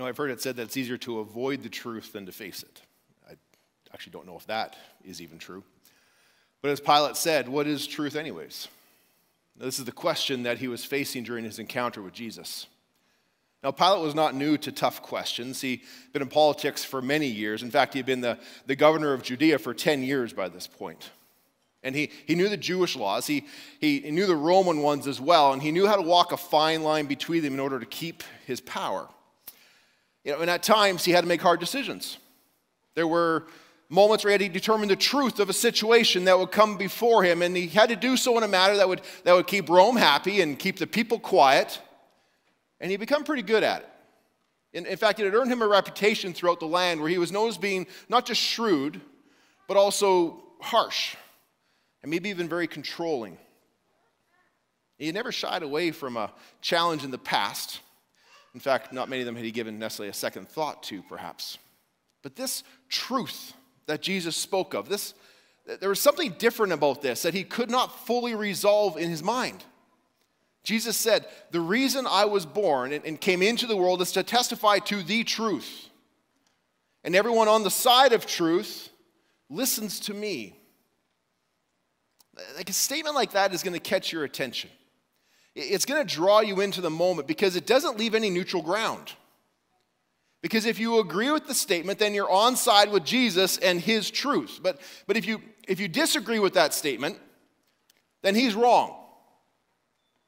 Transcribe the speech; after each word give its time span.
Know, 0.00 0.06
I've 0.06 0.16
heard 0.16 0.30
it 0.30 0.40
said 0.40 0.56
that 0.56 0.62
it's 0.62 0.78
easier 0.78 0.96
to 0.96 1.18
avoid 1.18 1.62
the 1.62 1.68
truth 1.68 2.14
than 2.14 2.24
to 2.24 2.32
face 2.32 2.62
it. 2.62 2.80
I 3.28 3.34
actually 3.92 4.12
don't 4.12 4.26
know 4.26 4.36
if 4.38 4.46
that 4.46 4.74
is 5.04 5.20
even 5.20 5.36
true. 5.36 5.62
But 6.62 6.70
as 6.70 6.80
Pilate 6.80 7.18
said, 7.18 7.50
what 7.50 7.66
is 7.66 7.86
truth, 7.86 8.16
anyways? 8.16 8.68
This 9.58 9.78
is 9.78 9.84
the 9.84 9.92
question 9.92 10.44
that 10.44 10.56
he 10.56 10.68
was 10.68 10.86
facing 10.86 11.24
during 11.24 11.44
his 11.44 11.58
encounter 11.58 12.00
with 12.00 12.14
Jesus. 12.14 12.66
Now, 13.62 13.72
Pilate 13.72 14.00
was 14.00 14.14
not 14.14 14.34
new 14.34 14.56
to 14.56 14.72
tough 14.72 15.02
questions. 15.02 15.60
He'd 15.60 15.82
been 16.14 16.22
in 16.22 16.28
politics 16.28 16.82
for 16.82 17.02
many 17.02 17.26
years. 17.26 17.62
In 17.62 17.70
fact, 17.70 17.92
he 17.92 17.98
had 17.98 18.06
been 18.06 18.22
the, 18.22 18.38
the 18.64 18.76
governor 18.76 19.12
of 19.12 19.22
Judea 19.22 19.58
for 19.58 19.74
10 19.74 20.02
years 20.02 20.32
by 20.32 20.48
this 20.48 20.66
point. 20.66 21.10
And 21.82 21.94
he, 21.94 22.10
he 22.26 22.34
knew 22.34 22.48
the 22.48 22.56
Jewish 22.56 22.96
laws, 22.96 23.26
he, 23.26 23.44
he 23.82 24.10
knew 24.10 24.24
the 24.24 24.34
Roman 24.34 24.80
ones 24.80 25.06
as 25.06 25.20
well, 25.20 25.52
and 25.52 25.60
he 25.60 25.72
knew 25.72 25.86
how 25.86 25.96
to 25.96 26.02
walk 26.02 26.32
a 26.32 26.38
fine 26.38 26.82
line 26.82 27.04
between 27.04 27.42
them 27.42 27.52
in 27.52 27.60
order 27.60 27.78
to 27.78 27.84
keep 27.84 28.22
his 28.46 28.62
power. 28.62 29.06
You 30.24 30.32
know, 30.32 30.40
and 30.40 30.50
at 30.50 30.62
times 30.62 31.04
he 31.04 31.12
had 31.12 31.22
to 31.22 31.26
make 31.28 31.40
hard 31.40 31.60
decisions. 31.60 32.18
There 32.94 33.06
were 33.06 33.46
moments 33.88 34.24
where 34.24 34.36
he 34.36 34.44
had 34.44 34.52
to 34.52 34.58
determine 34.58 34.88
the 34.88 34.96
truth 34.96 35.40
of 35.40 35.48
a 35.48 35.52
situation 35.52 36.24
that 36.24 36.38
would 36.38 36.52
come 36.52 36.76
before 36.76 37.24
him, 37.24 37.42
and 37.42 37.56
he 37.56 37.66
had 37.66 37.88
to 37.88 37.96
do 37.96 38.16
so 38.16 38.36
in 38.38 38.44
a 38.44 38.48
manner 38.48 38.76
that 38.76 38.88
would, 38.88 39.02
that 39.24 39.34
would 39.34 39.46
keep 39.46 39.68
Rome 39.68 39.96
happy 39.96 40.40
and 40.40 40.58
keep 40.58 40.78
the 40.78 40.86
people 40.86 41.18
quiet, 41.18 41.80
and 42.80 42.90
he'd 42.90 42.98
become 43.00 43.24
pretty 43.24 43.42
good 43.42 43.62
at 43.62 43.82
it. 43.82 43.88
In, 44.72 44.86
in 44.86 44.96
fact, 44.96 45.18
it 45.18 45.24
had 45.24 45.34
earned 45.34 45.50
him 45.50 45.62
a 45.62 45.68
reputation 45.68 46.32
throughout 46.32 46.60
the 46.60 46.66
land 46.66 47.00
where 47.00 47.08
he 47.08 47.18
was 47.18 47.32
known 47.32 47.48
as 47.48 47.58
being 47.58 47.86
not 48.08 48.26
just 48.26 48.40
shrewd, 48.40 49.00
but 49.66 49.76
also 49.76 50.42
harsh 50.60 51.16
and 52.02 52.10
maybe 52.10 52.28
even 52.28 52.48
very 52.48 52.66
controlling. 52.66 53.36
He 54.98 55.06
had 55.06 55.14
never 55.14 55.32
shied 55.32 55.62
away 55.62 55.90
from 55.90 56.16
a 56.16 56.30
challenge 56.60 57.04
in 57.04 57.10
the 57.10 57.18
past. 57.18 57.80
In 58.54 58.60
fact, 58.60 58.92
not 58.92 59.08
many 59.08 59.22
of 59.22 59.26
them 59.26 59.36
had 59.36 59.44
he 59.44 59.50
given 59.50 59.78
necessarily 59.78 60.10
a 60.10 60.14
second 60.14 60.48
thought 60.48 60.82
to, 60.84 61.02
perhaps. 61.02 61.58
But 62.22 62.36
this 62.36 62.64
truth 62.88 63.54
that 63.86 64.02
Jesus 64.02 64.36
spoke 64.36 64.74
of, 64.74 64.88
this, 64.88 65.14
there 65.78 65.88
was 65.88 66.00
something 66.00 66.34
different 66.38 66.72
about 66.72 67.02
this 67.02 67.22
that 67.22 67.34
he 67.34 67.44
could 67.44 67.70
not 67.70 68.06
fully 68.06 68.34
resolve 68.34 68.96
in 68.96 69.08
his 69.08 69.22
mind. 69.22 69.64
Jesus 70.62 70.96
said, 70.96 71.26
The 71.52 71.60
reason 71.60 72.06
I 72.08 72.24
was 72.24 72.44
born 72.44 72.92
and 72.92 73.20
came 73.20 73.42
into 73.42 73.66
the 73.66 73.76
world 73.76 74.02
is 74.02 74.12
to 74.12 74.22
testify 74.22 74.78
to 74.80 75.02
the 75.02 75.24
truth. 75.24 75.88
And 77.02 77.16
everyone 77.16 77.48
on 77.48 77.62
the 77.62 77.70
side 77.70 78.12
of 78.12 78.26
truth 78.26 78.90
listens 79.48 80.00
to 80.00 80.14
me. 80.14 80.56
Like 82.56 82.68
a 82.68 82.74
statement 82.74 83.14
like 83.14 83.32
that 83.32 83.54
is 83.54 83.62
going 83.62 83.74
to 83.74 83.80
catch 83.80 84.12
your 84.12 84.24
attention. 84.24 84.70
It's 85.54 85.84
going 85.84 86.06
to 86.06 86.14
draw 86.14 86.40
you 86.40 86.60
into 86.60 86.80
the 86.80 86.90
moment 86.90 87.26
because 87.26 87.56
it 87.56 87.66
doesn't 87.66 87.98
leave 87.98 88.14
any 88.14 88.30
neutral 88.30 88.62
ground. 88.62 89.12
Because 90.42 90.64
if 90.64 90.78
you 90.78 91.00
agree 91.00 91.30
with 91.30 91.46
the 91.46 91.54
statement, 91.54 91.98
then 91.98 92.14
you're 92.14 92.30
on 92.30 92.56
side 92.56 92.90
with 92.90 93.04
Jesus 93.04 93.58
and 93.58 93.80
his 93.80 94.10
truth. 94.10 94.60
But, 94.62 94.80
but 95.06 95.16
if, 95.16 95.26
you, 95.26 95.42
if 95.68 95.80
you 95.80 95.88
disagree 95.88 96.38
with 96.38 96.54
that 96.54 96.72
statement, 96.72 97.18
then 98.22 98.34
he's 98.34 98.54
wrong. 98.54 98.96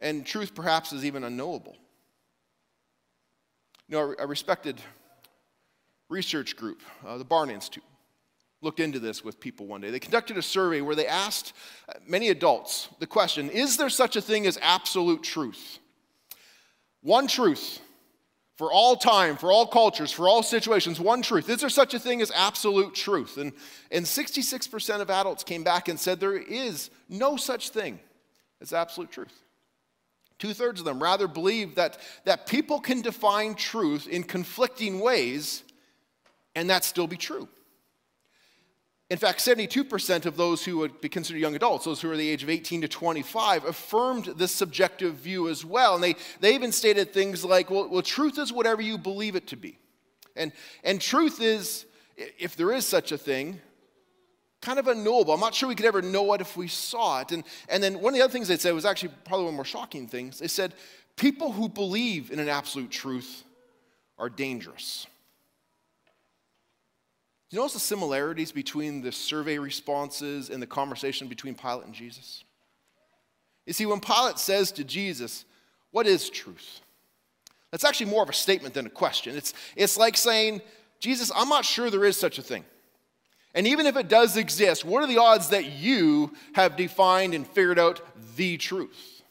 And 0.01 0.27
truth 0.27 0.55
perhaps 0.55 0.93
is 0.93 1.05
even 1.05 1.25
unknowable. 1.25 1.77
You 3.89 3.97
know, 3.97 4.15
a 4.19 4.27
respected 4.27 4.81
research 6.09 6.57
group, 6.57 6.83
uh, 7.07 7.17
the 7.17 7.25
Barna 7.25 7.53
Institute, 7.53 7.85
looked 8.63 8.81
into 8.81 8.99
this 8.99 9.23
with 9.23 9.41
people 9.41 9.67
one 9.67 9.81
day. 9.81 9.91
They 9.91 9.99
conducted 9.99 10.39
a 10.39 10.43
survey 10.43 10.81
where 10.81 10.95
they 10.95 11.07
asked 11.07 11.53
uh, 11.89 11.95
many 12.07 12.29
adults 12.29 12.89
the 13.01 13.07
question 13.07 13.51
Is 13.51 13.77
there 13.77 13.91
such 13.91 14.17
a 14.17 14.23
thing 14.23 14.47
as 14.47 14.59
absolute 14.63 15.23
truth? 15.23 15.79
One 17.03 17.27
truth 17.27 17.81
for 18.57 18.73
all 18.73 18.95
time, 18.97 19.37
for 19.37 19.51
all 19.51 19.67
cultures, 19.67 20.13
for 20.13 20.29
all 20.29 20.43
situations, 20.43 21.01
one 21.01 21.21
truth. 21.23 21.49
Is 21.49 21.61
there 21.61 21.69
such 21.69 21.95
a 21.95 21.99
thing 21.99 22.23
as 22.23 22.31
absolute 22.31 22.95
truth? 22.95 23.37
And, 23.37 23.53
and 23.91 24.07
66% 24.07 25.01
of 25.01 25.11
adults 25.11 25.43
came 25.43 25.65
back 25.65 25.89
and 25.89 25.99
said 25.99 26.21
there 26.21 26.37
is 26.37 26.91
no 27.09 27.37
such 27.37 27.71
thing 27.71 27.99
as 28.61 28.73
absolute 28.73 29.11
truth. 29.11 29.37
Two 30.39 30.55
thirds 30.55 30.81
of 30.81 30.85
them 30.85 31.03
rather 31.03 31.27
believe 31.27 31.77
that, 31.77 31.99
that 32.25 32.47
people 32.47 32.79
can 32.79 33.01
define 33.01 33.55
truth 33.55 34.07
in 34.07 34.23
conflicting 34.23 35.01
ways 35.01 35.65
and 36.55 36.71
that 36.71 36.85
still 36.85 37.07
be 37.07 37.17
true. 37.17 37.49
In 39.13 39.19
fact, 39.19 39.41
72% 39.41 40.25
of 40.25 40.39
those 40.39 40.65
who 40.65 40.79
would 40.79 41.03
be 41.03 41.09
considered 41.11 41.39
young 41.39 41.55
adults, 41.55 41.85
those 41.85 42.01
who 42.01 42.11
are 42.11 42.17
the 42.17 42.31
age 42.31 42.43
of 42.43 42.49
18 42.49 42.81
to 42.81 42.89
25, 42.89 43.67
affirmed 43.67 44.25
this 44.39 44.53
subjective 44.53 45.17
view 45.17 45.51
as 45.51 45.67
well. 45.67 45.97
And 45.97 46.03
they, 46.03 46.17
they 46.41 46.55
even 46.55 46.73
stated 46.73 47.13
things 47.13 47.45
like, 47.45 47.71
well, 47.71 47.91
well, 47.91 48.01
truth 48.01 48.39
is 48.39 48.55
whatever 48.55 48.81
you 48.81 48.97
believe 48.97 49.37
it 49.37 49.49
to 49.49 49.57
be. 49.57 49.77
And, 50.35 50.51
and 50.83 50.99
truth 50.99 51.43
is, 51.43 51.85
if 52.17 52.57
there 52.57 52.73
is 52.73 52.87
such 52.87 53.13
a 53.13 53.19
thing, 53.19 53.61
kind 54.63 54.79
of 54.79 54.89
unknowable. 54.89 55.35
I'm 55.35 55.41
not 55.41 55.55
sure 55.55 55.69
we 55.69 55.75
could 55.75 55.85
ever 55.85 56.01
know 56.01 56.33
it 56.33 56.41
if 56.41 56.57
we 56.57 56.67
saw 56.67 57.21
it. 57.21 57.33
And, 57.33 57.45
and 57.69 57.83
then 57.83 58.01
one 58.01 58.15
of 58.15 58.19
the 58.19 58.25
other 58.25 58.33
things 58.33 58.49
they 58.49 58.57
said 58.57 58.73
was 58.73 58.87
actually 58.87 59.13
probably 59.27 59.45
one 59.45 59.49
of 59.49 59.53
the 59.53 59.57
more 59.57 59.65
shocking 59.67 60.09
things. 60.09 60.39
They 60.39 60.49
said, 60.49 60.73
people 61.17 61.53
who 61.53 61.69
believe 61.69 62.31
in 62.31 62.39
an 62.39 62.49
absolute 62.49 62.91
truth 62.91 63.45
are 64.17 64.31
dangerous 64.31 65.07
you 67.53 67.59
notice 67.59 67.75
the 67.75 67.81
similarities 67.81 68.51
between 68.51 69.03
the 69.03 69.13
survey 69.13 69.59
responses 69.59 70.49
and 70.49 70.63
the 70.63 70.67
conversation 70.67 71.29
between 71.29 71.55
Pilate 71.55 71.85
and 71.85 71.95
Jesus? 71.95 72.45
You 73.67 73.75
see, 73.75 73.85
when 73.85 74.01
Pilate 74.01 74.39
says 74.39 74.73
to 74.73 74.85
Jesus, 74.85 75.45
What 75.91 76.07
is 76.07 76.31
truth? 76.31 76.81
That's 77.71 77.85
actually 77.85 78.11
more 78.11 78.23
of 78.23 78.31
a 78.31 78.35
statement 78.35 78.75
than 78.75 78.87
a 78.87 78.91
question. 78.91 79.37
It's, 79.37 79.53
it's 79.77 79.99
like 79.99 80.17
saying, 80.17 80.63
Jesus, 80.99 81.31
I'm 81.35 81.49
not 81.49 81.65
sure 81.65 81.91
there 81.91 82.05
is 82.05 82.17
such 82.17 82.39
a 82.39 82.43
thing. 82.43 82.65
And 83.55 83.67
even 83.67 83.87
if 83.87 83.97
it 83.97 84.09
does 84.09 84.37
exist, 84.37 84.85
what 84.85 85.03
are 85.03 85.07
the 85.07 85.19
odds 85.19 85.51
that 85.51 85.67
you 85.67 86.33
have 86.55 86.77
defined 86.77 87.35
and 87.35 87.47
figured 87.47 87.79
out 87.79 88.01
the 88.37 88.57
truth? 88.57 89.23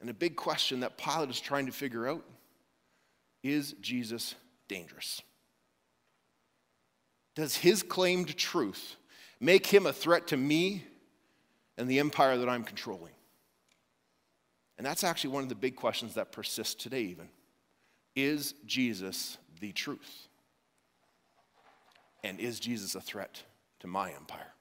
And 0.00 0.08
a 0.08 0.14
big 0.14 0.36
question 0.36 0.80
that 0.80 0.96
Pilate 0.96 1.30
is 1.30 1.40
trying 1.40 1.66
to 1.66 1.72
figure 1.72 2.08
out 2.08 2.24
is 3.42 3.74
Jesus 3.80 4.34
dangerous? 4.68 5.22
Does 7.34 7.56
his 7.56 7.82
claimed 7.82 8.36
truth 8.36 8.96
make 9.40 9.66
him 9.66 9.86
a 9.86 9.92
threat 9.92 10.26
to 10.28 10.36
me 10.36 10.84
and 11.76 11.88
the 11.88 11.98
empire 11.98 12.38
that 12.38 12.48
I'm 12.48 12.64
controlling? 12.64 13.12
And 14.78 14.86
that's 14.86 15.04
actually 15.04 15.30
one 15.30 15.42
of 15.42 15.48
the 15.48 15.54
big 15.54 15.76
questions 15.76 16.14
that 16.14 16.32
persists 16.32 16.74
today, 16.74 17.02
even. 17.02 17.28
Is 18.14 18.54
Jesus 18.66 19.38
the 19.60 19.72
truth? 19.72 20.28
And 22.24 22.40
is 22.40 22.58
Jesus 22.58 22.94
a 22.94 23.00
threat 23.00 23.42
to 23.80 23.86
my 23.86 24.12
empire? 24.12 24.52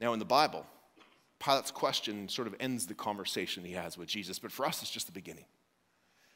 Now, 0.00 0.12
in 0.12 0.18
the 0.18 0.24
Bible, 0.24 0.66
Pilate's 1.38 1.70
question 1.70 2.28
sort 2.28 2.48
of 2.48 2.54
ends 2.60 2.86
the 2.86 2.94
conversation 2.94 3.64
he 3.64 3.72
has 3.72 3.96
with 3.96 4.08
Jesus, 4.08 4.38
but 4.38 4.52
for 4.52 4.66
us, 4.66 4.82
it's 4.82 4.90
just 4.90 5.06
the 5.06 5.12
beginning. 5.12 5.46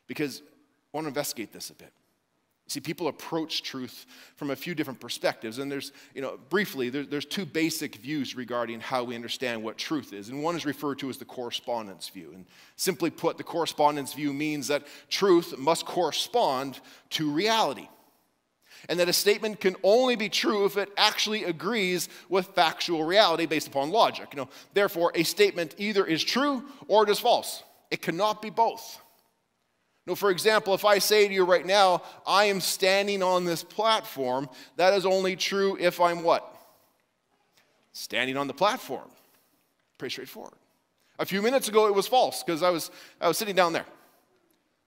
Because 0.06 0.42
I 0.92 0.96
want 0.96 1.04
to 1.04 1.08
investigate 1.08 1.52
this 1.52 1.70
a 1.70 1.74
bit. 1.74 1.92
See, 2.68 2.80
people 2.80 3.08
approach 3.08 3.62
truth 3.62 4.04
from 4.36 4.50
a 4.50 4.56
few 4.56 4.74
different 4.74 5.00
perspectives. 5.00 5.58
And 5.58 5.72
there's, 5.72 5.90
you 6.14 6.20
know, 6.20 6.38
briefly, 6.50 6.90
there, 6.90 7.04
there's 7.04 7.24
two 7.24 7.46
basic 7.46 7.96
views 7.96 8.36
regarding 8.36 8.80
how 8.80 9.04
we 9.04 9.14
understand 9.14 9.62
what 9.62 9.78
truth 9.78 10.12
is. 10.12 10.28
And 10.28 10.42
one 10.42 10.54
is 10.54 10.66
referred 10.66 10.98
to 10.98 11.08
as 11.08 11.16
the 11.16 11.24
correspondence 11.24 12.10
view. 12.10 12.32
And 12.34 12.44
simply 12.76 13.08
put, 13.08 13.38
the 13.38 13.42
correspondence 13.42 14.12
view 14.12 14.34
means 14.34 14.68
that 14.68 14.86
truth 15.08 15.56
must 15.56 15.86
correspond 15.86 16.78
to 17.10 17.30
reality. 17.30 17.88
And 18.90 19.00
that 19.00 19.08
a 19.08 19.14
statement 19.14 19.60
can 19.60 19.74
only 19.82 20.14
be 20.14 20.28
true 20.28 20.66
if 20.66 20.76
it 20.76 20.90
actually 20.98 21.44
agrees 21.44 22.10
with 22.28 22.48
factual 22.48 23.02
reality 23.02 23.46
based 23.46 23.68
upon 23.68 23.90
logic. 23.90 24.28
You 24.32 24.40
know, 24.40 24.48
therefore, 24.74 25.10
a 25.14 25.22
statement 25.22 25.74
either 25.78 26.04
is 26.04 26.22
true 26.22 26.64
or 26.86 27.04
it 27.04 27.10
is 27.10 27.18
false. 27.18 27.62
It 27.90 28.02
cannot 28.02 28.42
be 28.42 28.50
both. 28.50 29.00
For 30.16 30.30
example, 30.30 30.74
if 30.74 30.84
I 30.84 30.98
say 30.98 31.28
to 31.28 31.34
you 31.34 31.44
right 31.44 31.66
now, 31.66 32.02
I 32.26 32.46
am 32.46 32.60
standing 32.60 33.22
on 33.22 33.44
this 33.44 33.62
platform, 33.62 34.48
that 34.76 34.94
is 34.94 35.04
only 35.04 35.36
true 35.36 35.76
if 35.78 36.00
I'm 36.00 36.22
what? 36.22 36.54
Standing 37.92 38.36
on 38.36 38.46
the 38.46 38.54
platform. 38.54 39.08
Pretty 39.98 40.12
straightforward. 40.12 40.54
A 41.18 41.26
few 41.26 41.42
minutes 41.42 41.68
ago, 41.68 41.88
it 41.88 41.94
was 41.94 42.06
false 42.06 42.42
because 42.42 42.62
I 42.62 42.70
was, 42.70 42.90
I 43.20 43.28
was 43.28 43.36
sitting 43.36 43.56
down 43.56 43.72
there. 43.72 43.86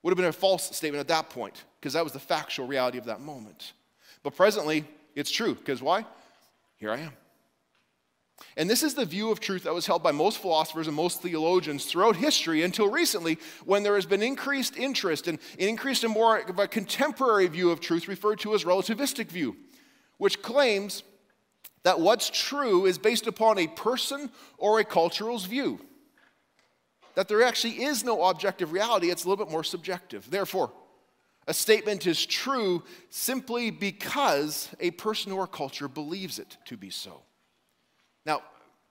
Would 0.02 0.10
have 0.10 0.16
been 0.16 0.26
a 0.26 0.32
false 0.32 0.74
statement 0.74 1.00
at 1.00 1.08
that 1.08 1.30
point 1.30 1.62
because 1.78 1.92
that 1.92 2.02
was 2.02 2.12
the 2.12 2.18
factual 2.18 2.66
reality 2.66 2.98
of 2.98 3.04
that 3.04 3.20
moment. 3.20 3.74
But 4.22 4.34
presently, 4.34 4.84
it's 5.14 5.30
true 5.30 5.54
because 5.54 5.82
why? 5.82 6.04
Here 6.78 6.90
I 6.90 6.98
am. 7.00 7.12
And 8.56 8.68
this 8.68 8.82
is 8.82 8.94
the 8.94 9.04
view 9.04 9.30
of 9.30 9.40
truth 9.40 9.64
that 9.64 9.74
was 9.74 9.86
held 9.86 10.02
by 10.02 10.12
most 10.12 10.38
philosophers 10.38 10.86
and 10.86 10.96
most 10.96 11.22
theologians 11.22 11.86
throughout 11.86 12.16
history 12.16 12.62
until 12.62 12.90
recently, 12.90 13.38
when 13.64 13.82
there 13.82 13.94
has 13.94 14.06
been 14.06 14.22
increased 14.22 14.76
interest 14.76 15.28
and 15.28 15.38
increased 15.58 16.04
and 16.04 16.12
more 16.12 16.38
of 16.38 16.58
a 16.58 16.68
contemporary 16.68 17.46
view 17.46 17.70
of 17.70 17.80
truth 17.80 18.08
referred 18.08 18.40
to 18.40 18.54
as 18.54 18.64
relativistic 18.64 19.28
view, 19.28 19.56
which 20.18 20.42
claims 20.42 21.02
that 21.82 21.98
what's 21.98 22.30
true 22.30 22.86
is 22.86 22.98
based 22.98 23.26
upon 23.26 23.58
a 23.58 23.66
person 23.66 24.30
or 24.58 24.78
a 24.78 24.84
cultural's 24.84 25.46
view. 25.46 25.80
that 27.14 27.28
there 27.28 27.42
actually 27.42 27.82
is 27.82 28.04
no 28.04 28.24
objective 28.24 28.72
reality, 28.72 29.10
it's 29.10 29.24
a 29.24 29.28
little 29.28 29.44
bit 29.44 29.52
more 29.52 29.64
subjective. 29.64 30.30
Therefore, 30.30 30.72
a 31.46 31.54
statement 31.54 32.06
is 32.06 32.24
true 32.24 32.82
simply 33.10 33.70
because 33.70 34.68
a 34.80 34.92
person 34.92 35.32
or 35.32 35.46
culture 35.46 35.88
believes 35.88 36.38
it 36.38 36.56
to 36.66 36.76
be 36.76 36.90
so. 36.90 37.22
Now, 38.24 38.42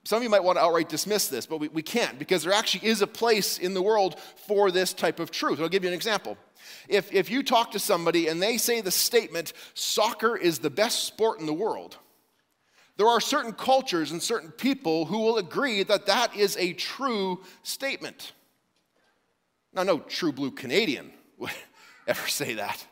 some 0.04 0.16
of 0.16 0.22
you 0.22 0.30
might 0.30 0.42
want 0.42 0.58
to 0.58 0.62
outright 0.62 0.88
dismiss 0.88 1.28
this, 1.28 1.46
but 1.46 1.58
we, 1.58 1.68
we 1.68 1.82
can't 1.82 2.18
because 2.18 2.42
there 2.42 2.52
actually 2.52 2.88
is 2.88 3.02
a 3.02 3.06
place 3.06 3.58
in 3.58 3.72
the 3.72 3.82
world 3.82 4.18
for 4.46 4.70
this 4.70 4.92
type 4.92 5.20
of 5.20 5.30
truth. 5.30 5.60
I'll 5.60 5.68
give 5.68 5.84
you 5.84 5.88
an 5.88 5.94
example. 5.94 6.36
If, 6.88 7.12
if 7.12 7.30
you 7.30 7.42
talk 7.42 7.72
to 7.72 7.78
somebody 7.78 8.28
and 8.28 8.42
they 8.42 8.58
say 8.58 8.80
the 8.80 8.90
statement, 8.90 9.52
soccer 9.74 10.36
is 10.36 10.58
the 10.58 10.70
best 10.70 11.04
sport 11.04 11.38
in 11.38 11.46
the 11.46 11.52
world, 11.52 11.98
there 12.96 13.06
are 13.06 13.20
certain 13.20 13.52
cultures 13.52 14.10
and 14.10 14.22
certain 14.22 14.50
people 14.50 15.06
who 15.06 15.20
will 15.20 15.38
agree 15.38 15.82
that 15.84 16.06
that 16.06 16.36
is 16.36 16.56
a 16.56 16.72
true 16.72 17.40
statement. 17.62 18.32
Now, 19.72 19.84
no 19.84 20.00
true 20.00 20.32
blue 20.32 20.50
Canadian 20.50 21.12
would 21.38 21.52
ever 22.06 22.28
say 22.28 22.54
that. 22.54 22.84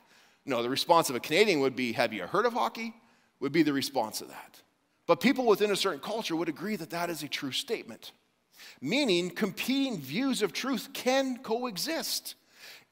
No, 0.46 0.62
the 0.62 0.70
response 0.70 1.10
of 1.10 1.16
a 1.16 1.20
Canadian 1.20 1.60
would 1.60 1.76
be, 1.76 1.92
Have 1.92 2.12
you 2.12 2.26
heard 2.26 2.46
of 2.46 2.52
hockey? 2.52 2.94
would 3.40 3.52
be 3.52 3.62
the 3.62 3.72
response 3.72 4.20
of 4.20 4.28
that. 4.28 4.60
But 5.10 5.18
people 5.18 5.44
within 5.44 5.72
a 5.72 5.76
certain 5.76 5.98
culture 5.98 6.36
would 6.36 6.48
agree 6.48 6.76
that 6.76 6.90
that 6.90 7.10
is 7.10 7.24
a 7.24 7.28
true 7.28 7.50
statement, 7.50 8.12
meaning 8.80 9.28
competing 9.28 9.98
views 9.98 10.40
of 10.40 10.52
truth 10.52 10.90
can 10.92 11.38
coexist 11.38 12.36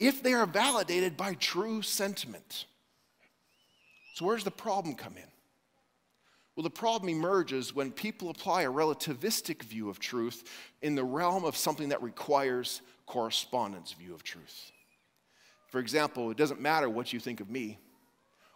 if 0.00 0.20
they 0.20 0.32
are 0.32 0.44
validated 0.44 1.16
by 1.16 1.34
true 1.34 1.80
sentiment. 1.80 2.64
So, 4.14 4.24
where's 4.24 4.42
the 4.42 4.50
problem 4.50 4.96
come 4.96 5.16
in? 5.16 5.30
Well, 6.56 6.64
the 6.64 6.70
problem 6.70 7.08
emerges 7.08 7.72
when 7.72 7.92
people 7.92 8.30
apply 8.30 8.62
a 8.62 8.72
relativistic 8.72 9.62
view 9.62 9.88
of 9.88 10.00
truth 10.00 10.42
in 10.82 10.96
the 10.96 11.04
realm 11.04 11.44
of 11.44 11.56
something 11.56 11.90
that 11.90 12.02
requires 12.02 12.82
correspondence 13.06 13.92
view 13.92 14.12
of 14.12 14.24
truth. 14.24 14.72
For 15.68 15.78
example, 15.78 16.32
it 16.32 16.36
doesn't 16.36 16.60
matter 16.60 16.90
what 16.90 17.12
you 17.12 17.20
think 17.20 17.38
of 17.38 17.48
me, 17.48 17.78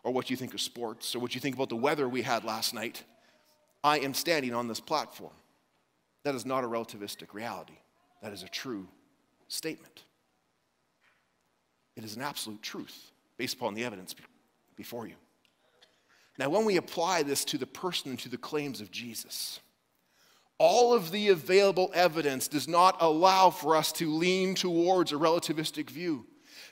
or 0.02 0.12
what 0.12 0.30
you 0.30 0.36
think 0.36 0.52
of 0.52 0.60
sports, 0.60 1.14
or 1.14 1.20
what 1.20 1.36
you 1.36 1.40
think 1.40 1.54
about 1.54 1.68
the 1.68 1.76
weather 1.76 2.08
we 2.08 2.22
had 2.22 2.42
last 2.42 2.74
night. 2.74 3.04
I 3.84 3.98
am 3.98 4.14
standing 4.14 4.54
on 4.54 4.68
this 4.68 4.80
platform. 4.80 5.32
That 6.24 6.34
is 6.34 6.46
not 6.46 6.64
a 6.64 6.68
relativistic 6.68 7.34
reality, 7.34 7.78
that 8.22 8.32
is 8.32 8.42
a 8.42 8.48
true 8.48 8.88
statement. 9.48 10.04
It 11.96 12.04
is 12.04 12.16
an 12.16 12.22
absolute 12.22 12.62
truth 12.62 13.10
based 13.36 13.56
upon 13.56 13.74
the 13.74 13.84
evidence 13.84 14.14
before 14.76 15.06
you. 15.06 15.14
Now, 16.38 16.48
when 16.48 16.64
we 16.64 16.76
apply 16.76 17.22
this 17.22 17.44
to 17.46 17.58
the 17.58 17.66
person 17.66 18.10
and 18.10 18.18
to 18.20 18.30
the 18.30 18.38
claims 18.38 18.80
of 18.80 18.90
Jesus, 18.90 19.60
all 20.58 20.94
of 20.94 21.10
the 21.10 21.28
available 21.28 21.90
evidence 21.92 22.48
does 22.48 22.68
not 22.68 22.96
allow 23.00 23.50
for 23.50 23.76
us 23.76 23.92
to 23.92 24.10
lean 24.10 24.54
towards 24.54 25.12
a 25.12 25.16
relativistic 25.16 25.90
view 25.90 26.24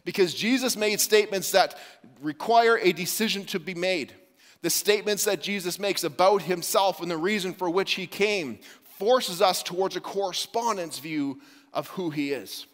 because 0.05 0.33
Jesus 0.33 0.77
made 0.77 1.01
statements 1.01 1.51
that 1.51 1.77
require 2.21 2.79
a 2.79 2.93
decision 2.93 3.45
to 3.47 3.59
be 3.61 3.75
made. 3.75 4.15
The 4.63 4.71
statements 4.71 5.25
that 5.25 5.41
Jesus 5.41 5.79
makes 5.79 6.05
about 6.05 6.43
himself 6.43 7.01
and 7.01 7.11
the 7.11 7.17
reason 7.17 7.55
for 7.55 7.71
which 7.71 7.93
he 7.93 8.07
came 8.07 8.59
forces 8.99 9.41
us 9.41 9.63
towards 9.63 9.97
a 9.97 10.01
correspondence 10.01 10.99
view 10.99 11.41
of 11.73 11.89
who 11.89 12.11
he 12.11 12.33
is. 12.33 12.67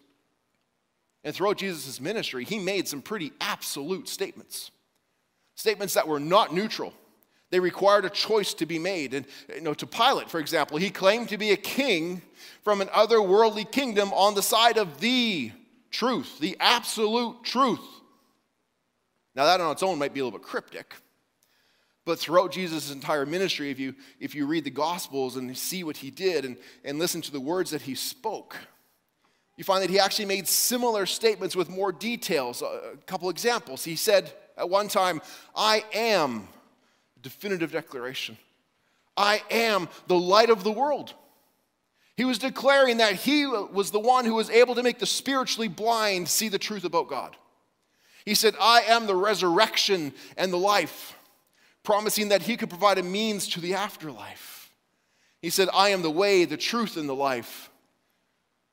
And 1.22 1.34
throughout 1.34 1.58
Jesus' 1.58 2.00
ministry, 2.00 2.44
he 2.44 2.58
made 2.58 2.88
some 2.88 3.02
pretty 3.02 3.32
absolute 3.40 4.08
statements. 4.08 4.70
Statements 5.54 5.94
that 5.94 6.08
were 6.08 6.20
not 6.20 6.52
neutral. 6.52 6.92
They 7.50 7.60
required 7.60 8.04
a 8.04 8.10
choice 8.10 8.54
to 8.54 8.66
be 8.66 8.78
made. 8.78 9.14
And 9.14 9.26
you 9.54 9.60
know, 9.60 9.74
to 9.74 9.86
Pilate, 9.86 10.28
for 10.28 10.40
example, 10.40 10.78
he 10.78 10.90
claimed 10.90 11.28
to 11.28 11.38
be 11.38 11.52
a 11.52 11.56
king 11.56 12.22
from 12.62 12.80
an 12.80 12.88
otherworldly 12.88 13.70
kingdom 13.70 14.12
on 14.12 14.34
the 14.34 14.42
side 14.42 14.78
of 14.78 15.00
the 15.00 15.52
truth, 15.90 16.38
the 16.40 16.56
absolute 16.58 17.44
truth. 17.44 17.80
Now, 19.34 19.44
that 19.44 19.60
on 19.60 19.72
its 19.72 19.82
own 19.82 19.98
might 19.98 20.14
be 20.14 20.20
a 20.20 20.24
little 20.24 20.38
bit 20.38 20.46
cryptic. 20.46 20.94
But 22.06 22.20
throughout 22.20 22.52
Jesus' 22.52 22.92
entire 22.92 23.26
ministry, 23.26 23.70
if 23.70 23.78
you, 23.78 23.94
if 24.20 24.34
you 24.34 24.46
read 24.46 24.64
the 24.64 24.70
Gospels 24.70 25.36
and 25.36 25.54
see 25.58 25.84
what 25.84 25.98
he 25.98 26.10
did 26.10 26.44
and, 26.44 26.56
and 26.84 26.98
listen 26.98 27.20
to 27.22 27.32
the 27.32 27.40
words 27.40 27.72
that 27.72 27.82
he 27.82 27.96
spoke, 27.96 28.56
you 29.56 29.64
find 29.64 29.82
that 29.82 29.90
he 29.90 29.98
actually 29.98 30.26
made 30.26 30.46
similar 30.46 31.04
statements 31.04 31.56
with 31.56 31.68
more 31.68 31.90
details. 31.90 32.62
A 32.62 32.96
couple 33.06 33.28
examples. 33.28 33.82
He 33.84 33.96
said 33.96 34.32
at 34.56 34.70
one 34.70 34.86
time, 34.86 35.20
I 35.54 35.84
am, 35.92 36.46
definitive 37.20 37.72
declaration. 37.72 38.38
I 39.16 39.42
am 39.50 39.88
the 40.06 40.18
light 40.18 40.48
of 40.48 40.62
the 40.62 40.70
world. 40.70 41.12
He 42.16 42.24
was 42.24 42.38
declaring 42.38 42.98
that 42.98 43.14
he 43.14 43.46
was 43.46 43.90
the 43.90 43.98
one 43.98 44.24
who 44.24 44.34
was 44.34 44.48
able 44.48 44.76
to 44.76 44.82
make 44.82 45.00
the 45.00 45.06
spiritually 45.06 45.68
blind 45.68 46.28
see 46.28 46.48
the 46.48 46.58
truth 46.58 46.84
about 46.84 47.08
God. 47.08 47.36
He 48.24 48.34
said, 48.34 48.54
I 48.60 48.82
am 48.82 49.06
the 49.06 49.16
resurrection 49.16 50.14
and 50.36 50.52
the 50.52 50.56
life, 50.56 51.15
promising 51.86 52.30
that 52.30 52.42
he 52.42 52.56
could 52.56 52.68
provide 52.68 52.98
a 52.98 53.02
means 53.02 53.46
to 53.46 53.60
the 53.60 53.74
afterlife. 53.74 54.72
He 55.40 55.50
said, 55.50 55.68
I 55.72 55.90
am 55.90 56.02
the 56.02 56.10
way, 56.10 56.44
the 56.44 56.56
truth, 56.56 56.96
and 56.96 57.08
the 57.08 57.14
life, 57.14 57.70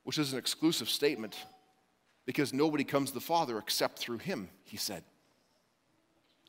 which 0.03 0.17
is 0.17 0.33
an 0.33 0.39
exclusive 0.39 0.89
statement 0.89 1.37
because 2.25 2.53
nobody 2.53 2.83
comes 2.83 3.09
to 3.09 3.13
the 3.13 3.21
Father 3.21 3.59
except 3.59 3.99
through 3.99 4.17
him, 4.17 4.49
he 4.63 4.77
said. 4.77 5.03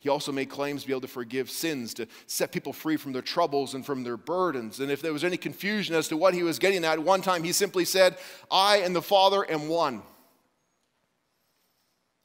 He 0.00 0.08
also 0.08 0.32
made 0.32 0.48
claims 0.48 0.80
to 0.82 0.86
be 0.86 0.94
able 0.94 1.02
to 1.02 1.06
forgive 1.06 1.50
sins, 1.50 1.92
to 1.94 2.06
set 2.26 2.50
people 2.50 2.72
free 2.72 2.96
from 2.96 3.12
their 3.12 3.20
troubles 3.20 3.74
and 3.74 3.84
from 3.84 4.02
their 4.02 4.16
burdens. 4.16 4.80
And 4.80 4.90
if 4.90 5.02
there 5.02 5.12
was 5.12 5.24
any 5.24 5.36
confusion 5.36 5.94
as 5.94 6.08
to 6.08 6.16
what 6.16 6.32
he 6.32 6.42
was 6.42 6.58
getting 6.58 6.82
at, 6.82 6.98
one 6.98 7.20
time 7.20 7.44
he 7.44 7.52
simply 7.52 7.84
said, 7.84 8.16
I 8.50 8.78
and 8.78 8.96
the 8.96 9.02
Father 9.02 9.50
am 9.50 9.68
one. 9.68 10.02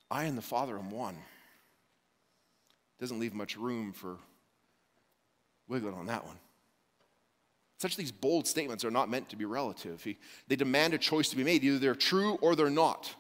I 0.10 0.24
and 0.24 0.38
the 0.38 0.42
Father 0.42 0.80
am 0.80 0.92
one. 0.92 1.18
Doesn't 3.02 3.20
leave 3.20 3.34
much 3.34 3.58
room 3.58 3.92
for 3.92 4.18
wiggling 5.70 5.94
on 5.94 6.08
that 6.08 6.26
one. 6.26 6.38
Such 7.78 7.96
these 7.96 8.12
bold 8.12 8.46
statements 8.46 8.84
are 8.84 8.92
not 8.92 9.10
meant 9.10 9.30
to 9.30 9.38
be 9.38 9.46
relative. 9.46 10.04
He, 10.04 10.18
they 10.50 10.58
demand 10.58 10.94
a 10.94 10.98
choice 10.98 11.30
to 11.30 11.38
be 11.38 11.46
made. 11.46 11.64
Either 11.64 11.80
they're 11.80 11.96
true 11.96 12.34
or 12.42 12.56
they're 12.56 12.70
not. 12.70 13.16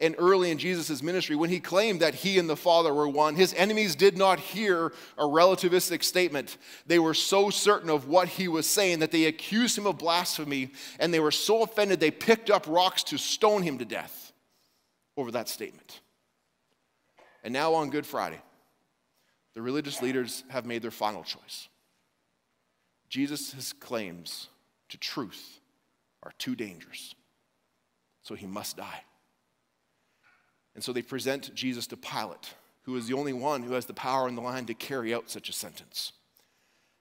And 0.00 0.14
early 0.18 0.50
in 0.50 0.58
Jesus' 0.58 1.02
ministry, 1.02 1.34
when 1.34 1.50
he 1.50 1.58
claimed 1.58 2.00
that 2.00 2.14
he 2.14 2.38
and 2.38 2.48
the 2.48 2.56
Father 2.56 2.94
were 2.94 3.08
one, 3.08 3.34
his 3.34 3.52
enemies 3.54 3.96
did 3.96 4.16
not 4.16 4.38
hear 4.38 4.92
a 5.16 5.24
relativistic 5.24 6.04
statement. 6.04 6.56
They 6.86 7.00
were 7.00 7.14
so 7.14 7.50
certain 7.50 7.90
of 7.90 8.08
what 8.08 8.28
he 8.28 8.46
was 8.46 8.66
saying 8.68 9.00
that 9.00 9.10
they 9.10 9.24
accused 9.24 9.76
him 9.76 9.86
of 9.86 9.98
blasphemy, 9.98 10.70
and 11.00 11.12
they 11.12 11.18
were 11.20 11.32
so 11.32 11.62
offended 11.62 11.98
they 11.98 12.12
picked 12.12 12.48
up 12.48 12.66
rocks 12.68 13.02
to 13.04 13.18
stone 13.18 13.62
him 13.62 13.78
to 13.78 13.84
death 13.84 14.32
over 15.16 15.32
that 15.32 15.48
statement. 15.48 16.00
And 17.42 17.52
now 17.52 17.74
on 17.74 17.90
Good 17.90 18.06
Friday, 18.06 18.40
the 19.58 19.62
religious 19.62 20.00
leaders 20.00 20.44
have 20.50 20.64
made 20.66 20.82
their 20.82 20.92
final 20.92 21.24
choice. 21.24 21.68
Jesus' 23.08 23.72
claims 23.72 24.46
to 24.88 24.96
truth 24.96 25.58
are 26.22 26.30
too 26.38 26.54
dangerous, 26.54 27.16
so 28.22 28.36
he 28.36 28.46
must 28.46 28.76
die. 28.76 29.02
And 30.76 30.84
so 30.84 30.92
they 30.92 31.02
present 31.02 31.52
Jesus 31.56 31.88
to 31.88 31.96
Pilate, 31.96 32.54
who 32.82 32.94
is 32.94 33.08
the 33.08 33.16
only 33.16 33.32
one 33.32 33.64
who 33.64 33.72
has 33.72 33.84
the 33.84 33.92
power 33.94 34.28
in 34.28 34.36
the 34.36 34.42
land 34.42 34.68
to 34.68 34.74
carry 34.74 35.12
out 35.12 35.28
such 35.28 35.48
a 35.48 35.52
sentence. 35.52 36.12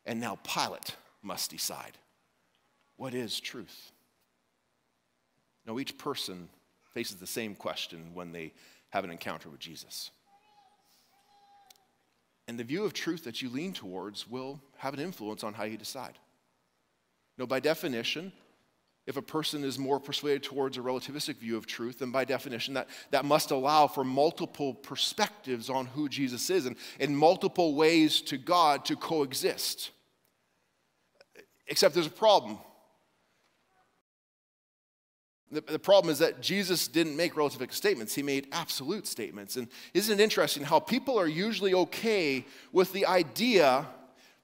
And 0.08 0.20
now 0.20 0.40
Pilate 0.44 0.96
must 1.22 1.52
decide 1.52 2.00
what 2.96 3.14
is 3.14 3.40
truth? 3.40 3.92
Now, 5.68 5.78
each 5.78 6.00
person 6.00 6.50
faces 6.96 7.18
the 7.18 7.28
same 7.28 7.54
question 7.54 8.16
when 8.16 8.32
they 8.32 8.52
have 8.90 9.04
an 9.04 9.12
encounter 9.12 9.48
with 9.48 9.60
Jesus. 9.60 10.10
And 12.48 12.58
the 12.58 12.64
view 12.64 12.86
of 12.86 12.94
truth 12.94 13.24
that 13.26 13.42
you 13.42 13.50
lean 13.50 13.74
towards 13.74 14.28
will 14.28 14.62
have 14.78 14.94
an 14.94 15.00
influence 15.00 15.44
on 15.44 15.54
how 15.54 15.66
you 15.66 15.78
decide. 15.78 16.18
No, 17.38 17.46
by 17.46 17.60
definition, 17.60 18.32
if 19.06 19.16
a 19.16 19.22
person 19.22 19.64
is 19.64 19.80
more 19.80 20.00
persuaded 20.00 20.44
towards 20.44 20.78
a 20.78 20.82
relativistic 20.82 21.38
view 21.38 21.56
of 21.56 21.66
truth, 21.66 22.00
then 22.00 22.12
by 22.12 22.26
definition, 22.26 22.74
that, 22.74 22.90
that 23.12 23.24
must 23.24 23.52
allow 23.52 23.88
for 23.88 24.04
multiple 24.04 24.74
perspectives 24.74 25.70
on 25.70 25.86
who 25.86 26.10
Jesus 26.10 26.50
is 26.50 26.66
and, 26.66 26.76
in 27.00 27.16
multiple 27.16 27.76
ways 27.76 28.22
to 28.24 28.38
God 28.38 28.84
to 28.86 28.98
coexist. 28.98 29.92
Except 31.68 31.94
there's 31.94 32.08
a 32.08 32.12
problem. 32.12 32.60
The, 35.52 35.62
the 35.62 35.80
problem 35.80 36.12
is 36.12 36.20
that 36.20 36.42
Jesus 36.42 36.88
didn't 36.88 37.16
make 37.16 37.36
relativistic 37.36 37.74
statements, 37.74 38.14
he 38.14 38.24
made 38.24 38.48
absolute 38.52 39.08
statements. 39.08 39.56
And 39.56 39.68
isn't 39.94 40.20
it 40.20 40.24
interesting 40.24 40.64
how 40.64 40.80
people 40.80 41.20
are 41.20 41.28
usually 41.28 41.74
okay 41.74 42.46
with 42.72 42.92
the 42.92 43.06
idea 43.06 43.88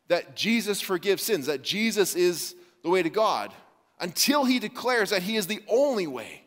that 0.07 0.36
Jesus 0.36 0.81
forgives 0.81 1.24
sins, 1.24 1.45
that 1.48 1.62
Jesus 1.62 2.15
is 2.15 2.55
the 2.83 2.89
way 2.89 3.03
to 3.03 3.10
God? 3.10 3.53
until 4.03 4.43
he 4.43 4.60
declares 4.60 5.12
that 5.12 5.24
he 5.24 5.38
is 5.38 5.48
the 5.48 5.63
only 5.69 6.07
way. 6.07 6.43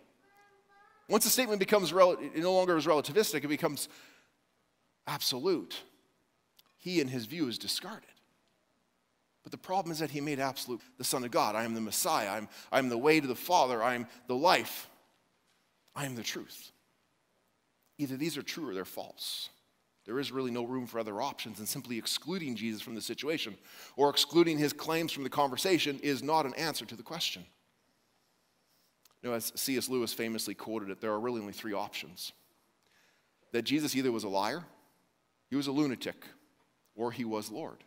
Once 1.08 1.25
the 1.25 1.30
statement 1.30 1.58
becomes 1.58 1.92
rel- 1.92 2.18
no 2.36 2.52
longer 2.52 2.76
is 2.76 2.84
relativistic, 2.84 3.44
it 3.44 3.48
becomes 3.48 3.88
absolute. 5.06 5.82
He 6.76 7.00
and 7.00 7.08
his 7.08 7.25
view 7.25 7.48
is 7.48 7.58
discarded. 7.58 8.10
But 9.46 9.52
the 9.52 9.58
problem 9.58 9.92
is 9.92 10.00
that 10.00 10.10
he 10.10 10.20
made 10.20 10.40
absolute 10.40 10.80
the 10.98 11.04
Son 11.04 11.22
of 11.22 11.30
God. 11.30 11.54
I 11.54 11.62
am 11.62 11.72
the 11.72 11.80
Messiah. 11.80 12.30
I'm, 12.30 12.48
I'm 12.72 12.88
the 12.88 12.98
way 12.98 13.20
to 13.20 13.28
the 13.28 13.36
Father. 13.36 13.80
I'm 13.80 14.08
the 14.26 14.34
life. 14.34 14.90
I 15.94 16.04
am 16.04 16.16
the 16.16 16.24
truth. 16.24 16.72
Either 17.96 18.16
these 18.16 18.36
are 18.36 18.42
true 18.42 18.68
or 18.68 18.74
they're 18.74 18.84
false. 18.84 19.50
There 20.04 20.18
is 20.18 20.32
really 20.32 20.50
no 20.50 20.64
room 20.64 20.88
for 20.88 20.98
other 20.98 21.22
options, 21.22 21.60
and 21.60 21.68
simply 21.68 21.96
excluding 21.96 22.56
Jesus 22.56 22.82
from 22.82 22.96
the 22.96 23.00
situation 23.00 23.56
or 23.94 24.10
excluding 24.10 24.58
his 24.58 24.72
claims 24.72 25.12
from 25.12 25.22
the 25.22 25.30
conversation 25.30 26.00
is 26.02 26.24
not 26.24 26.44
an 26.44 26.54
answer 26.54 26.84
to 26.84 26.96
the 26.96 27.04
question. 27.04 27.46
You 29.22 29.28
know, 29.28 29.36
as 29.36 29.52
C.S. 29.54 29.88
Lewis 29.88 30.12
famously 30.12 30.54
quoted 30.54 30.90
it, 30.90 31.00
there 31.00 31.12
are 31.12 31.20
really 31.20 31.40
only 31.40 31.52
three 31.52 31.72
options 31.72 32.32
that 33.52 33.62
Jesus 33.62 33.94
either 33.94 34.10
was 34.10 34.24
a 34.24 34.28
liar, 34.28 34.64
he 35.50 35.54
was 35.54 35.68
a 35.68 35.72
lunatic, 35.72 36.26
or 36.96 37.12
he 37.12 37.24
was 37.24 37.48
Lord. 37.48 37.84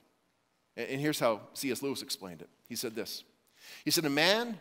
And 0.88 1.02
here's 1.02 1.20
how 1.20 1.42
C.S. 1.54 1.82
Lewis 1.82 2.02
explained 2.02 2.42
it. 2.42 2.50
He 2.70 2.76
said 2.76 2.96
this 2.96 3.24
He 3.84 3.92
said, 3.92 4.06
A 4.06 4.10
man 4.10 4.58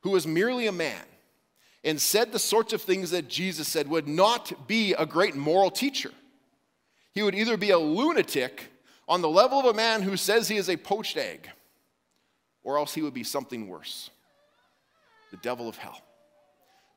who 0.00 0.10
was 0.10 0.26
merely 0.26 0.66
a 0.66 0.72
man 0.72 1.02
and 1.84 2.00
said 2.00 2.32
the 2.32 2.38
sorts 2.38 2.72
of 2.72 2.82
things 2.82 3.10
that 3.10 3.28
Jesus 3.28 3.68
said 3.68 3.88
would 3.88 4.08
not 4.08 4.66
be 4.66 4.94
a 4.94 5.06
great 5.06 5.36
moral 5.36 5.70
teacher. 5.70 6.10
He 7.12 7.22
would 7.22 7.34
either 7.34 7.56
be 7.56 7.70
a 7.70 7.78
lunatic 7.78 8.64
on 9.06 9.20
the 9.20 9.28
level 9.28 9.60
of 9.60 9.66
a 9.66 9.74
man 9.74 10.02
who 10.02 10.16
says 10.16 10.48
he 10.48 10.56
is 10.56 10.68
a 10.68 10.76
poached 10.76 11.16
egg, 11.16 11.48
or 12.64 12.78
else 12.78 12.94
he 12.94 13.02
would 13.02 13.14
be 13.14 13.24
something 13.24 13.68
worse 13.68 14.10
the 15.30 15.36
devil 15.38 15.68
of 15.68 15.76
hell. 15.76 16.00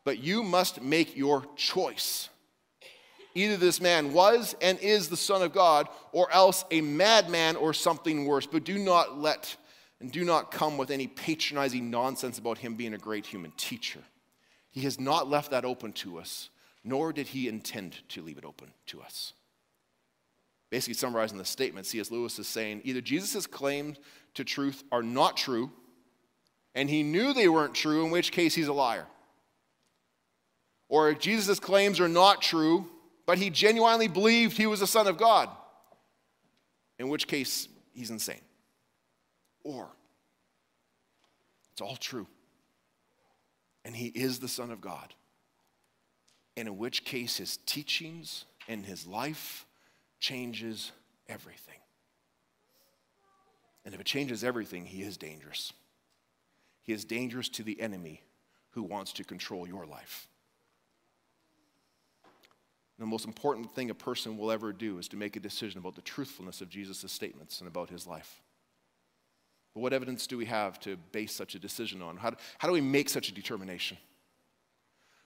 But 0.03 0.19
you 0.19 0.43
must 0.43 0.81
make 0.81 1.17
your 1.17 1.43
choice. 1.55 2.29
Either 3.37 3.55
this 3.55 3.79
man 3.79 4.13
was 4.13 4.55
and 4.63 4.79
is 4.79 5.09
the 5.09 5.15
Son 5.15 5.43
of 5.43 5.53
God, 5.53 5.87
or 6.11 6.27
else 6.31 6.65
a 6.71 6.81
madman 6.81 7.55
or 7.55 7.71
something 7.71 8.25
worse. 8.25 8.47
But 8.47 8.63
do 8.63 8.79
not 8.79 9.19
let 9.19 9.55
and 9.99 10.11
do 10.11 10.25
not 10.25 10.49
come 10.49 10.75
with 10.75 10.89
any 10.89 11.05
patronizing 11.05 11.91
nonsense 11.91 12.39
about 12.39 12.57
him 12.57 12.73
being 12.73 12.95
a 12.95 12.97
great 12.97 13.27
human 13.27 13.51
teacher. 13.51 13.99
He 14.69 14.81
has 14.81 14.99
not 14.99 15.29
left 15.29 15.51
that 15.51 15.65
open 15.65 15.93
to 15.93 16.17
us, 16.17 16.49
nor 16.83 17.13
did 17.13 17.27
he 17.27 17.47
intend 17.47 17.97
to 18.09 18.23
leave 18.23 18.39
it 18.39 18.45
open 18.45 18.71
to 18.87 19.03
us. 19.03 19.33
Basically, 20.71 20.95
summarizing 20.95 21.37
the 21.37 21.45
statement, 21.45 21.85
C.S. 21.85 22.09
Lewis 22.09 22.39
is 22.39 22.47
saying 22.47 22.81
either 22.85 23.01
Jesus' 23.01 23.45
claims 23.45 23.97
to 24.33 24.43
truth 24.43 24.83
are 24.91 25.03
not 25.03 25.37
true, 25.37 25.71
and 26.73 26.89
he 26.89 27.03
knew 27.03 27.33
they 27.33 27.49
weren't 27.49 27.75
true, 27.75 28.03
in 28.03 28.09
which 28.09 28.31
case 28.31 28.55
he's 28.55 28.67
a 28.67 28.73
liar. 28.73 29.05
Or 30.89 31.13
Jesus' 31.13 31.59
claims 31.59 31.99
are 31.99 32.07
not 32.07 32.41
true, 32.41 32.87
but 33.27 33.37
he 33.37 33.51
genuinely 33.51 34.07
believed 34.07 34.57
he 34.57 34.65
was 34.65 34.79
the 34.79 34.87
Son 34.87 35.05
of 35.05 35.17
God, 35.17 35.49
in 36.97 37.09
which 37.09 37.27
case 37.27 37.67
he's 37.93 38.09
insane. 38.09 38.41
Or 39.63 39.89
it's 41.71 41.81
all 41.81 41.97
true 41.97 42.25
and 43.87 43.95
he 43.95 44.07
is 44.07 44.39
the 44.39 44.49
Son 44.49 44.69
of 44.69 44.81
God. 44.81 45.13
And 46.57 46.67
in 46.67 46.77
which 46.77 47.05
case, 47.05 47.37
his 47.37 47.55
teachings 47.65 48.43
and 48.67 48.85
his 48.85 49.07
life 49.07 49.65
changes 50.19 50.91
everything. 51.29 51.79
And 53.85 53.93
if 53.93 54.01
it 54.01 54.05
changes 54.05 54.43
everything, 54.43 54.85
he 54.85 55.03
is 55.03 55.15
dangerous. 55.15 55.71
He 56.81 56.91
is 56.91 57.05
dangerous 57.05 57.47
to 57.47 57.63
the 57.63 57.79
enemy 57.79 58.23
who 58.71 58.83
wants 58.83 59.13
to 59.13 59.23
control 59.23 59.65
your 59.65 59.85
life. 59.85 60.27
The 62.99 63.05
most 63.05 63.25
important 63.25 63.75
thing 63.75 63.89
a 63.89 63.95
person 63.95 64.37
will 64.37 64.51
ever 64.51 64.73
do 64.73 64.97
is 64.97 65.07
to 65.09 65.17
make 65.17 65.35
a 65.35 65.39
decision 65.39 65.79
about 65.79 65.95
the 65.95 66.01
truthfulness 66.01 66.61
of 66.61 66.69
Jesus' 66.69 67.11
statements 67.11 67.59
and 67.59 67.67
about 67.67 67.89
his 67.89 68.07
life. 68.07 68.41
But 69.73 69.81
what 69.81 69.93
evidence 69.93 70.25
do 70.25 70.37
we 70.37 70.45
have 70.45 70.79
to 70.81 70.97
base 71.11 71.33
such 71.33 71.53
a 71.53 71.59
decision 71.59 72.01
on? 72.01 72.17
How 72.17 72.31
do, 72.31 72.37
how 72.57 72.67
do 72.67 72.73
we 72.73 72.81
make 72.81 73.09
such 73.09 73.29
a 73.29 73.33
determination? 73.33 73.97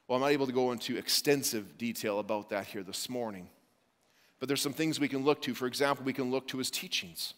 Well, 0.08 0.18
I'm 0.18 0.22
not 0.22 0.34
able 0.34 0.48
to 0.48 0.52
go 0.52 0.74
into 0.74 0.98
extensive 0.98 1.78
detail 1.78 2.20
about 2.20 2.50
that 2.50 2.68
here 2.68 2.84
this 2.84 3.10
morning. 3.10 3.48
But 4.40 4.50
there's 4.50 4.62
some 4.62 4.74
things 4.74 5.00
we 5.00 5.08
can 5.08 5.24
look 5.24 5.42
to. 5.44 5.54
For 5.54 5.68
example, 5.68 6.04
we 6.04 6.12
can 6.12 6.32
look 6.32 6.50
to 6.50 6.58
his 6.58 6.70
teachings. 6.70 7.36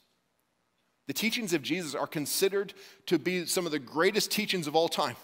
The 1.06 1.13
teachings 1.13 1.54
of 1.54 1.62
Jesus 1.62 1.94
are 1.94 2.08
considered 2.08 2.74
to 3.06 3.20
be 3.20 3.46
some 3.46 3.68
of 3.68 3.72
the 3.72 3.78
greatest 3.78 4.32
teachings 4.32 4.66
of 4.66 4.75
all 4.75 4.88
time. 4.88 5.18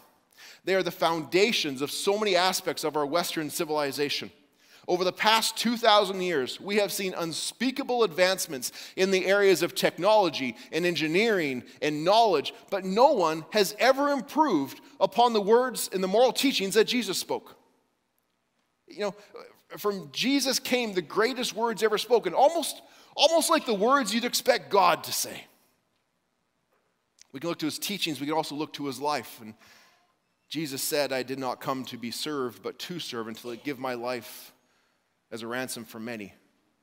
They 0.66 0.76
are 0.76 0.84
the 0.84 0.92
foundations 0.92 1.82
of 1.82 1.90
so 1.90 2.20
many 2.20 2.36
aspects 2.36 2.84
of 2.84 2.96
our 2.96 3.06
Western 3.06 3.50
civilization. 3.50 4.30
Over 4.90 5.04
the 5.04 5.14
past 5.14 5.56
2,000 5.58 6.20
years, 6.20 6.60
we 6.60 6.78
have 6.78 6.92
seen 6.92 7.14
unspeakable 7.16 8.04
advancements 8.04 8.72
in 8.96 9.12
the 9.12 9.28
areas 9.28 9.62
of 9.62 9.76
technology 9.76 10.56
and 10.72 10.84
engineering 10.84 11.62
and 11.80 12.04
knowledge, 12.04 12.56
but 12.72 12.84
no 12.84 13.12
one 13.12 13.46
has 13.52 13.76
ever 13.78 14.10
improved 14.10 14.82
upon 15.00 15.34
the 15.34 15.42
words 15.42 15.92
and 15.94 16.04
the 16.04 16.08
moral 16.08 16.34
teachings 16.34 16.74
that 16.74 16.86
Jesus 16.86 17.20
spoke. 17.20 17.56
You 18.88 19.02
know, 19.02 19.16
from 19.78 20.10
Jesus 20.12 20.58
came 20.58 20.96
the 20.96 21.04
greatest 21.04 21.54
words 21.54 21.84
ever 21.84 22.00
spoken, 22.00 22.34
almost, 22.34 22.82
almost 23.16 23.52
like 23.52 23.68
the 23.68 23.76
words 23.76 24.12
you'd 24.12 24.26
expect 24.26 24.72
God 24.72 25.04
to 25.04 25.14
say. 25.14 25.46
We 27.32 27.40
can 27.40 27.48
look 27.50 27.60
to 27.60 27.68
his 27.68 27.78
teachings, 27.78 28.20
we 28.20 28.26
can 28.26 28.36
also 28.36 28.56
look 28.56 28.74
to 28.74 28.88
his 28.88 29.00
life. 29.00 29.38
And 29.40 29.54
Jesus 30.50 30.82
said, 30.82 31.14
I 31.14 31.22
did 31.22 31.38
not 31.38 31.62
come 31.62 31.86
to 31.86 31.98
be 31.98 32.10
served, 32.10 32.64
but 32.64 32.80
to 32.80 32.98
serve 32.98 33.28
until 33.28 33.52
I 33.52 33.56
give 33.58 33.78
my 33.78 33.94
life 33.94 34.52
as 35.32 35.42
a 35.42 35.48
ransom 35.48 35.86
for 35.86 36.00
many, 36.00 36.34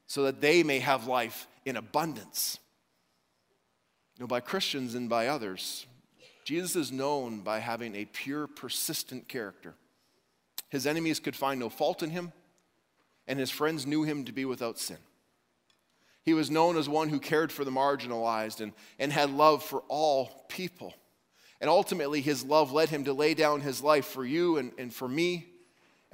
so 0.07 0.25
that 0.25 0.41
they 0.41 0.63
may 0.63 0.79
have 0.79 1.07
life 1.07 1.49
in 1.65 1.77
abundance. 1.77 2.59
You 4.17 4.23
know, 4.23 4.29
by 4.29 4.41
Christians 4.41 4.95
and 4.95 5.09
by 5.09 5.29
others, 5.29 5.87
Jesus 6.45 6.77
is 6.77 6.93
known 6.93 7.41
by 7.41 7.59
having 7.59 7.95
a 7.95 8.05
pure, 8.05 8.47
persistent 8.47 9.29
character. 9.29 9.75
His 10.69 10.87
enemies 10.87 11.21
could 11.21 11.37
find 11.37 11.61
no 11.61 11.69
fault 11.69 12.03
in 12.03 12.11
him, 12.11 12.33
and 13.27 13.39
his 13.39 13.51
friends 13.51 13.87
knew 13.87 14.05
him 14.05 14.25
to 14.25 14.33
be 14.33 14.45
without 14.45 14.79
sin. 14.79 14.99
He 16.23 16.35
was 16.35 16.51
known 16.51 16.77
as 16.77 16.89
one 16.89 17.09
who 17.09 17.21
cared 17.21 17.53
for 17.53 17.65
the 17.65 17.71
marginalized 17.71 18.61
and, 18.61 18.73
and 18.99 19.13
had 19.13 19.31
love 19.31 19.63
for 19.63 19.83
all 19.89 20.45
people. 20.49 20.95
And 21.61 21.71
ultimately, 21.71 22.21
his 22.21 22.45
love 22.45 22.73
led 22.73 22.89
him 22.89 23.05
to 23.05 23.13
lay 23.13 23.35
down 23.35 23.61
his 23.61 23.83
life 23.83 24.07
for 24.07 24.25
you 24.25 24.59
and, 24.59 24.73
and 24.77 24.93
for 24.93 25.09
me 25.09 25.47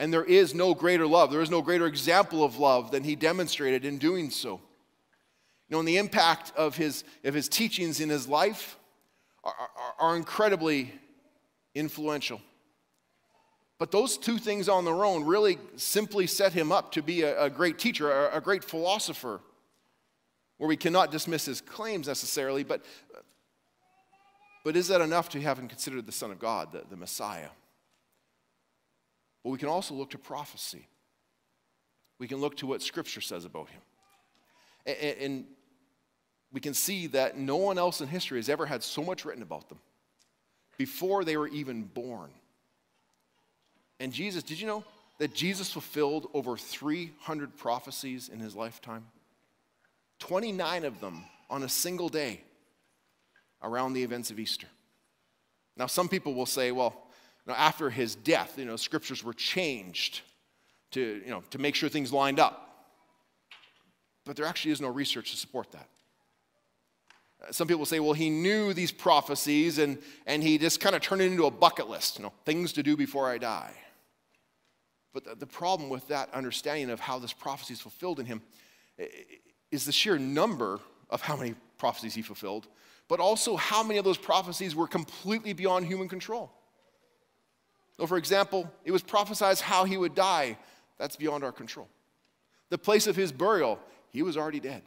and 0.02 0.12
there 0.12 0.24
is 0.24 0.52
no 0.52 0.74
greater 0.74 1.06
love, 1.06 1.30
there 1.30 1.42
is 1.42 1.48
no 1.48 1.62
greater 1.62 1.86
example 1.86 2.42
of 2.42 2.58
love 2.58 2.90
than 2.90 3.04
he 3.04 3.14
demonstrated 3.14 3.84
in 3.84 3.98
doing 3.98 4.30
so. 4.30 4.54
You 4.54 5.74
know, 5.74 5.78
and 5.78 5.86
the 5.86 5.98
impact 5.98 6.52
of 6.56 6.76
his, 6.76 7.04
of 7.22 7.34
his 7.34 7.48
teachings 7.48 8.00
in 8.00 8.08
his 8.08 8.26
life 8.26 8.80
are, 9.44 9.54
are, 9.54 10.08
are 10.08 10.16
incredibly 10.16 10.92
influential. 11.76 12.40
But 13.78 13.92
those 13.92 14.18
two 14.18 14.38
things 14.38 14.68
on 14.68 14.84
their 14.84 15.04
own 15.04 15.22
really 15.24 15.58
simply 15.76 16.26
set 16.26 16.52
him 16.52 16.72
up 16.72 16.90
to 16.92 17.02
be 17.02 17.22
a, 17.22 17.44
a 17.44 17.48
great 17.48 17.78
teacher, 17.78 18.10
a, 18.10 18.38
a, 18.38 18.40
great 18.40 18.64
philosopher, 18.64 19.38
where 20.58 20.66
we 20.66 20.76
cannot 20.76 21.12
dismiss 21.12 21.44
his 21.44 21.60
claims 21.60 22.08
necessarily, 22.08 22.64
but, 22.64 22.84
but 24.64 24.74
is 24.74 24.88
that 24.88 25.00
enough 25.00 25.28
to 25.28 25.40
have 25.42 25.60
him 25.60 25.68
considered 25.68 26.06
the 26.06 26.10
Son 26.10 26.32
of 26.32 26.40
God, 26.40 26.72
the, 26.72 26.82
the 26.90 26.96
Messiah? 26.96 27.50
But 29.42 29.50
we 29.50 29.58
can 29.58 29.68
also 29.68 29.94
look 29.94 30.10
to 30.10 30.18
prophecy. 30.18 30.86
We 32.18 32.28
can 32.28 32.38
look 32.38 32.56
to 32.58 32.66
what 32.66 32.82
Scripture 32.82 33.20
says 33.20 33.44
about 33.44 33.68
him. 33.68 33.80
And, 34.86 35.16
and 35.18 35.44
we 36.52 36.60
can 36.60 36.74
see 36.74 37.08
that 37.08 37.36
no 37.38 37.56
one 37.56 37.78
else 37.78 38.00
in 38.00 38.08
history 38.08 38.38
has 38.38 38.48
ever 38.48 38.66
had 38.66 38.82
so 38.82 39.02
much 39.02 39.24
written 39.24 39.42
about 39.42 39.68
them 39.68 39.78
before 40.76 41.24
they 41.24 41.36
were 41.36 41.48
even 41.48 41.82
born. 41.82 42.30
And 43.98 44.12
Jesus, 44.12 44.42
did 44.42 44.60
you 44.60 44.66
know 44.66 44.84
that 45.18 45.34
Jesus 45.34 45.72
fulfilled 45.72 46.28
over 46.34 46.56
300 46.56 47.56
prophecies 47.56 48.28
in 48.28 48.40
his 48.40 48.54
lifetime? 48.54 49.06
29 50.18 50.84
of 50.84 51.00
them 51.00 51.24
on 51.50 51.62
a 51.62 51.68
single 51.68 52.08
day 52.08 52.40
around 53.62 53.92
the 53.92 54.02
events 54.02 54.30
of 54.30 54.38
Easter. 54.38 54.66
Now, 55.76 55.86
some 55.86 56.08
people 56.08 56.34
will 56.34 56.46
say, 56.46 56.72
well, 56.72 57.06
now, 57.46 57.54
after 57.54 57.90
his 57.90 58.14
death, 58.14 58.54
you 58.56 58.64
know, 58.64 58.76
scriptures 58.76 59.24
were 59.24 59.32
changed 59.32 60.20
to, 60.92 61.20
you 61.24 61.30
know, 61.30 61.42
to 61.50 61.58
make 61.58 61.74
sure 61.74 61.88
things 61.88 62.12
lined 62.12 62.38
up. 62.38 62.86
But 64.24 64.36
there 64.36 64.46
actually 64.46 64.72
is 64.72 64.80
no 64.80 64.88
research 64.88 65.32
to 65.32 65.36
support 65.36 65.72
that. 65.72 65.88
Uh, 67.42 67.50
some 67.50 67.66
people 67.66 67.84
say, 67.84 67.98
well, 67.98 68.12
he 68.12 68.30
knew 68.30 68.72
these 68.72 68.92
prophecies 68.92 69.78
and, 69.78 69.98
and 70.26 70.42
he 70.42 70.58
just 70.58 70.78
kind 70.78 70.94
of 70.94 71.02
turned 71.02 71.22
it 71.22 71.32
into 71.32 71.46
a 71.46 71.50
bucket 71.50 71.88
list, 71.88 72.18
you 72.18 72.24
know, 72.24 72.32
things 72.44 72.72
to 72.74 72.82
do 72.82 72.96
before 72.96 73.28
I 73.28 73.38
die. 73.38 73.72
But 75.12 75.24
the, 75.24 75.34
the 75.34 75.46
problem 75.46 75.90
with 75.90 76.06
that 76.08 76.32
understanding 76.32 76.90
of 76.90 77.00
how 77.00 77.18
this 77.18 77.32
prophecy 77.32 77.74
is 77.74 77.80
fulfilled 77.80 78.20
in 78.20 78.26
him 78.26 78.42
is 79.72 79.84
the 79.84 79.92
sheer 79.92 80.18
number 80.18 80.78
of 81.10 81.22
how 81.22 81.36
many 81.36 81.56
prophecies 81.76 82.14
he 82.14 82.22
fulfilled, 82.22 82.68
but 83.08 83.18
also 83.18 83.56
how 83.56 83.82
many 83.82 83.98
of 83.98 84.04
those 84.04 84.18
prophecies 84.18 84.76
were 84.76 84.86
completely 84.86 85.52
beyond 85.52 85.86
human 85.86 86.08
control. 86.08 86.52
So, 88.02 88.06
for 88.08 88.16
example, 88.16 88.68
it 88.84 88.90
was 88.90 89.00
prophesied 89.00 89.60
how 89.60 89.84
he 89.84 89.96
would 89.96 90.16
die. 90.16 90.58
That's 90.98 91.14
beyond 91.14 91.44
our 91.44 91.52
control. 91.52 91.86
The 92.68 92.76
place 92.76 93.06
of 93.06 93.14
his 93.14 93.30
burial, 93.30 93.78
he 94.10 94.22
was 94.22 94.36
already 94.36 94.58
dead. 94.58 94.82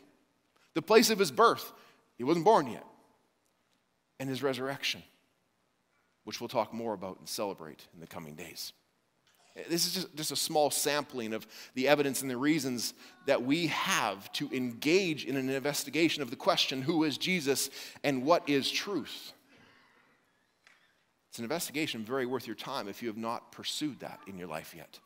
The 0.73 0.81
place 0.81 1.09
of 1.09 1.17
his 1.17 1.31
birth, 1.31 1.71
he 2.17 2.25
wasn't 2.25 2.43
born 2.43 2.67
yet. 2.67 2.83
and 4.19 4.27
his 4.27 4.43
resurrection, 4.43 5.01
which 6.25 6.41
we'll 6.41 6.49
talk 6.49 6.73
more 6.73 6.93
about 6.93 7.19
and 7.19 7.29
celebrate 7.29 7.87
in 7.93 8.01
the 8.01 8.07
coming 8.07 8.35
days. 8.35 8.73
This 9.69 9.87
is 9.87 9.93
just, 9.93 10.15
just 10.17 10.31
a 10.33 10.35
small 10.35 10.69
sampling 10.69 11.31
of 11.31 11.47
the 11.73 11.87
evidence 11.87 12.21
and 12.21 12.29
the 12.29 12.35
reasons 12.35 12.93
that 13.27 13.43
we 13.43 13.67
have 13.67 14.29
to 14.33 14.51
engage 14.51 15.23
in 15.23 15.37
an 15.37 15.49
investigation 15.49 16.21
of 16.21 16.31
the 16.31 16.35
question 16.35 16.81
who 16.81 17.05
is 17.05 17.17
Jesus 17.17 17.69
and 18.03 18.25
what 18.25 18.49
is 18.49 18.69
truth? 18.69 19.31
It's 21.35 21.39
an 21.39 21.43
investigation 21.43 22.05
very 22.05 22.25
worth 22.25 22.47
your 22.47 22.55
time 22.55 22.87
if 22.87 23.01
you 23.01 23.09
have 23.09 23.17
not 23.17 23.51
pursued 23.51 23.99
that 23.99 24.21
in 24.25 24.37
your 24.37 24.47
life 24.47 24.73
yet 24.73 24.99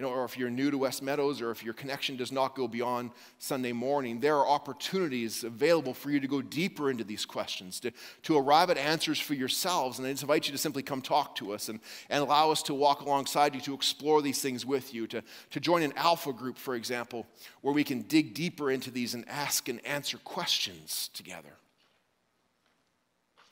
you 0.00 0.06
know, 0.06 0.12
or 0.12 0.24
if 0.24 0.38
you're 0.38 0.48
new 0.48 0.70
to 0.70 0.78
West 0.78 1.02
Meadows, 1.02 1.42
or 1.42 1.50
if 1.50 1.62
your 1.62 1.74
connection 1.74 2.16
does 2.16 2.32
not 2.32 2.54
go 2.54 2.66
beyond 2.66 3.10
Sunday 3.38 3.72
morning, 3.72 4.18
there 4.18 4.34
are 4.34 4.48
opportunities 4.48 5.44
available 5.44 5.92
for 5.92 6.10
you 6.10 6.18
to 6.20 6.26
go 6.26 6.40
deeper 6.40 6.90
into 6.90 7.04
these 7.04 7.26
questions, 7.26 7.78
to, 7.80 7.92
to 8.22 8.38
arrive 8.38 8.70
at 8.70 8.78
answers 8.78 9.20
for 9.20 9.34
yourselves. 9.34 9.98
And 9.98 10.08
I 10.08 10.12
just 10.12 10.22
invite 10.22 10.46
you 10.46 10.52
to 10.52 10.58
simply 10.58 10.82
come 10.82 11.02
talk 11.02 11.34
to 11.36 11.52
us 11.52 11.68
and, 11.68 11.80
and 12.08 12.22
allow 12.22 12.50
us 12.50 12.62
to 12.62 12.74
walk 12.74 13.02
alongside 13.02 13.54
you 13.54 13.60
to 13.60 13.74
explore 13.74 14.22
these 14.22 14.40
things 14.40 14.64
with 14.64 14.94
you, 14.94 15.06
to, 15.08 15.22
to 15.50 15.60
join 15.60 15.82
an 15.82 15.92
alpha 15.96 16.32
group, 16.32 16.56
for 16.56 16.76
example, 16.76 17.26
where 17.60 17.74
we 17.74 17.84
can 17.84 18.00
dig 18.00 18.32
deeper 18.32 18.70
into 18.70 18.90
these 18.90 19.12
and 19.12 19.28
ask 19.28 19.68
and 19.68 19.84
answer 19.84 20.16
questions 20.24 21.10
together. 21.12 21.58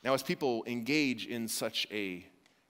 Now, 0.02 0.14
as 0.14 0.22
people 0.22 0.64
engage 0.66 1.26
in 1.26 1.48
such 1.48 1.86
a 1.90 2.24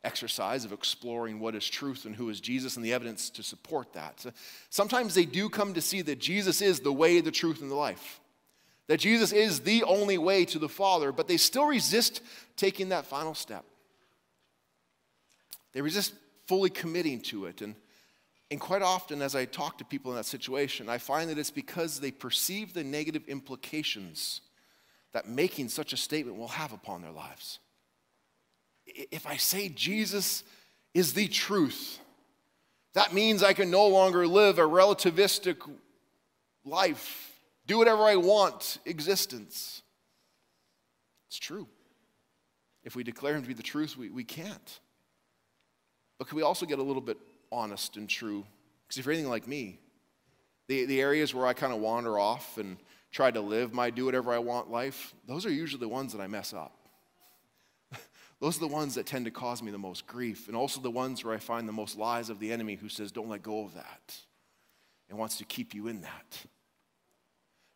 exercise 0.05 0.65
of 0.65 0.73
exploring 0.73 1.41
what 1.41 1.55
is 1.55 1.69
truth 1.69 2.05
and 2.05 2.15
who 2.15 2.29
is 2.29 2.41
Jesus 2.41 2.77
and 2.77 2.85
the 2.85 2.93
evidence 2.93 3.31
to 3.31 3.43
support 3.43 3.93
that. 3.95 4.25
Sometimes 4.71 5.15
they 5.15 5.25
do 5.25 5.49
come 5.49 5.75
to 5.75 5.81
see 5.81 6.03
that 6.03 6.21
Jesus 6.21 6.63
is 6.63 6.81
the 6.81 6.93
way, 6.93 7.21
the 7.21 7.31
truth, 7.31 7.63
and 7.63 7.71
the 7.71 7.75
life. 7.75 8.21
That 8.87 9.01
Jesus 9.01 9.33
is 9.33 9.61
the 9.61 9.83
only 9.83 10.17
way 10.17 10.45
to 10.47 10.59
the 10.59 10.69
Father, 10.69 11.13
but 11.13 11.29
they 11.29 11.37
still 11.37 11.67
resist 11.67 12.23
taking 12.57 12.91
that 12.91 13.07
final 13.07 13.35
step. 13.35 13.65
They 15.73 15.83
resist 15.83 16.15
fully 16.47 16.71
committing 16.71 17.21
to 17.23 17.45
it. 17.47 17.61
And, 17.61 17.75
and 18.51 18.59
quite 18.59 18.83
often, 18.83 19.21
as 19.21 19.35
I 19.35 19.45
talk 19.45 19.79
to 19.79 19.85
people 19.85 20.13
in 20.13 20.17
that 20.17 20.25
situation, 20.25 20.89
I 20.89 20.97
find 20.97 21.29
that 21.29 21.39
it's 21.39 21.51
because 21.51 22.01
they 22.01 22.11
perceive 22.11 22.73
the 22.73 22.85
negative 22.85 23.25
implications 23.29 24.41
that 25.13 25.29
making 25.29 25.69
such 25.69 25.93
a 25.93 25.97
statement 25.97 26.37
will 26.37 26.49
have 26.49 26.73
upon 26.73 27.03
their 27.03 27.13
lives 27.13 27.59
if 29.11 29.27
I 29.27 29.37
say 29.37 29.69
Jesus 29.69 30.45
is 30.95 31.15
the 31.15 31.29
truth, 31.29 31.99
that 32.95 33.13
means 33.13 33.43
I 33.43 33.53
can 33.53 33.71
no 33.71 33.87
longer 33.87 34.27
live 34.27 34.59
a 34.59 34.63
relativistic 34.63 35.57
life, 36.65 37.41
do 37.67 37.79
whatever 37.79 38.03
I 38.03 38.17
want 38.17 38.79
existence. 38.85 39.83
It's 41.29 41.39
true. 41.39 41.67
If 42.85 42.97
we 42.97 43.05
declare 43.05 43.37
him 43.37 43.43
to 43.43 43.49
be 43.49 43.55
the 43.55 43.63
truth, 43.63 43.97
we, 43.97 44.09
we 44.09 44.25
can't. 44.25 44.81
But 46.19 46.29
can 46.29 46.37
we 46.37 46.43
also 46.43 46.67
get 46.67 46.79
a 46.79 46.83
little 46.83 47.03
bit 47.03 47.19
honest 47.53 47.97
and 47.97 48.09
true? 48.09 48.45
Because 48.87 48.99
if 48.99 49.05
you're 49.05 49.13
anything 49.13 49.31
like 49.31 49.47
me, 49.47 49.79
the, 50.69 50.87
the 50.87 51.01
areas 51.01 51.35
where 51.35 51.47
I 51.47 51.53
kind 51.53 51.73
of 51.73 51.81
wander 51.81 52.19
off 52.19 52.57
and 52.59 52.79
try 53.11 53.31
to 53.31 53.41
live 53.41 53.73
my 53.73 53.91
do 53.91 54.05
whatever 54.05 54.33
I 54.33 54.39
want 54.39 54.71
life, 54.71 55.15
those 55.27 55.47
are 55.47 55.51
usually 55.51 55.81
the 55.81 55.89
ones 55.89 56.13
that 56.13 56.21
I 56.21 56.27
mess 56.27 56.53
up. 56.53 56.77
Those 58.41 58.59
are 58.59 58.61
the 58.61 58.69
ones 58.69 58.95
that 58.97 59.07
tend 59.07 59.25
to 59.25 59.31
cause 59.31 59.63
me 59.63 59.71
the 59.71 59.79
most 59.79 60.07
grief, 60.07 60.47
and 60.47 60.57
also 60.57 60.81
the 60.81 60.91
ones 60.91 61.25
where 61.25 61.35
I 61.35 61.39
find 61.39 61.67
the 61.67 61.73
most 61.73 61.97
lies 61.97 62.31
of 62.31 62.39
the 62.39 62.53
enemy 62.53 62.75
who 62.75 62.89
says, 62.89 63.11
Don't 63.11 63.29
let 63.29 63.43
go 63.43 63.65
of 63.65 63.75
that, 63.75 64.17
and 65.09 65.19
wants 65.19 65.39
to 65.39 65.45
keep 65.45 65.75
you 65.75 65.89
in 65.89 66.03
that. 66.03 66.47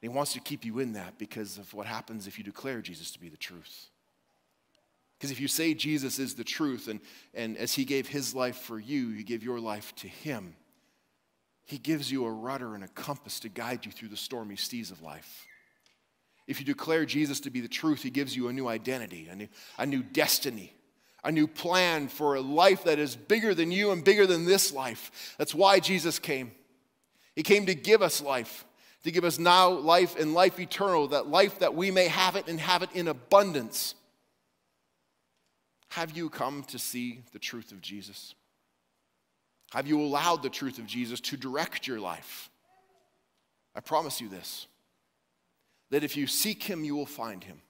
And 0.02 0.10
he 0.10 0.16
wants 0.16 0.32
to 0.34 0.40
keep 0.40 0.64
you 0.64 0.80
in 0.80 0.92
that 0.94 1.18
because 1.18 1.58
of 1.58 1.72
what 1.72 1.86
happens 1.86 2.26
if 2.26 2.36
you 2.36 2.44
declare 2.44 2.80
Jesus 2.80 3.10
to 3.12 3.20
be 3.20 3.28
the 3.28 3.36
truth. 3.36 3.88
Because 5.16 5.30
if 5.30 5.40
you 5.40 5.46
say 5.46 5.72
Jesus 5.72 6.18
is 6.18 6.34
the 6.34 6.42
truth, 6.42 6.88
and, 6.88 7.00
and 7.32 7.56
as 7.56 7.72
he 7.72 7.84
gave 7.84 8.08
his 8.08 8.34
life 8.34 8.56
for 8.56 8.80
you, 8.80 9.06
you 9.08 9.22
give 9.22 9.44
your 9.44 9.60
life 9.60 9.94
to 9.96 10.08
him, 10.08 10.56
he 11.64 11.78
gives 11.78 12.10
you 12.10 12.24
a 12.24 12.30
rudder 12.30 12.74
and 12.74 12.84
a 12.84 12.88
compass 12.88 13.40
to 13.40 13.48
guide 13.48 13.86
you 13.86 13.92
through 13.92 14.08
the 14.08 14.16
stormy 14.16 14.56
seas 14.56 14.90
of 14.90 15.02
life. 15.02 15.46
If 16.46 16.58
you 16.58 16.66
declare 16.66 17.04
Jesus 17.06 17.40
to 17.40 17.50
be 17.50 17.60
the 17.60 17.68
truth, 17.68 18.02
he 18.02 18.10
gives 18.10 18.36
you 18.36 18.48
a 18.48 18.52
new 18.52 18.66
identity, 18.66 19.28
a 19.30 19.36
new, 19.36 19.48
a 19.78 19.86
new 19.86 20.02
destiny, 20.02 20.72
a 21.22 21.30
new 21.30 21.46
plan 21.46 22.08
for 22.08 22.34
a 22.34 22.40
life 22.40 22.84
that 22.84 22.98
is 22.98 23.14
bigger 23.14 23.54
than 23.54 23.70
you 23.70 23.92
and 23.92 24.04
bigger 24.04 24.26
than 24.26 24.44
this 24.44 24.72
life. 24.72 25.34
That's 25.38 25.54
why 25.54 25.78
Jesus 25.78 26.18
came. 26.18 26.52
He 27.36 27.42
came 27.42 27.66
to 27.66 27.74
give 27.74 28.02
us 28.02 28.20
life, 28.20 28.64
to 29.04 29.12
give 29.12 29.24
us 29.24 29.38
now 29.38 29.70
life 29.70 30.18
and 30.18 30.34
life 30.34 30.58
eternal, 30.58 31.08
that 31.08 31.28
life 31.28 31.60
that 31.60 31.74
we 31.74 31.90
may 31.90 32.08
have 32.08 32.36
it 32.36 32.48
and 32.48 32.58
have 32.58 32.82
it 32.82 32.90
in 32.92 33.08
abundance. 33.08 33.94
Have 35.90 36.16
you 36.16 36.28
come 36.28 36.64
to 36.64 36.78
see 36.78 37.22
the 37.32 37.38
truth 37.38 37.70
of 37.70 37.80
Jesus? 37.80 38.34
Have 39.72 39.86
you 39.86 40.02
allowed 40.02 40.42
the 40.42 40.50
truth 40.50 40.78
of 40.78 40.86
Jesus 40.86 41.18
to 41.22 41.36
direct 41.38 41.86
your 41.86 41.98
life? 41.98 42.50
I 43.74 43.80
promise 43.80 44.20
you 44.20 44.28
this 44.28 44.66
that 45.88 46.04
if 46.04 46.16
you 46.16 46.26
seek 46.26 46.62
him, 46.62 46.84
you 46.84 46.94
will 46.94 47.06
find 47.06 47.42
him. 47.44 47.60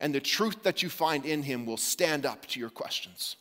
And 0.00 0.14
the 0.14 0.20
truth 0.20 0.62
that 0.64 0.82
you 0.82 0.88
find 0.88 1.24
in 1.24 1.42
him 1.42 1.66
will 1.66 1.76
stand 1.76 2.26
up 2.26 2.46
to 2.46 2.60
your 2.60 2.70
questions. 2.70 3.36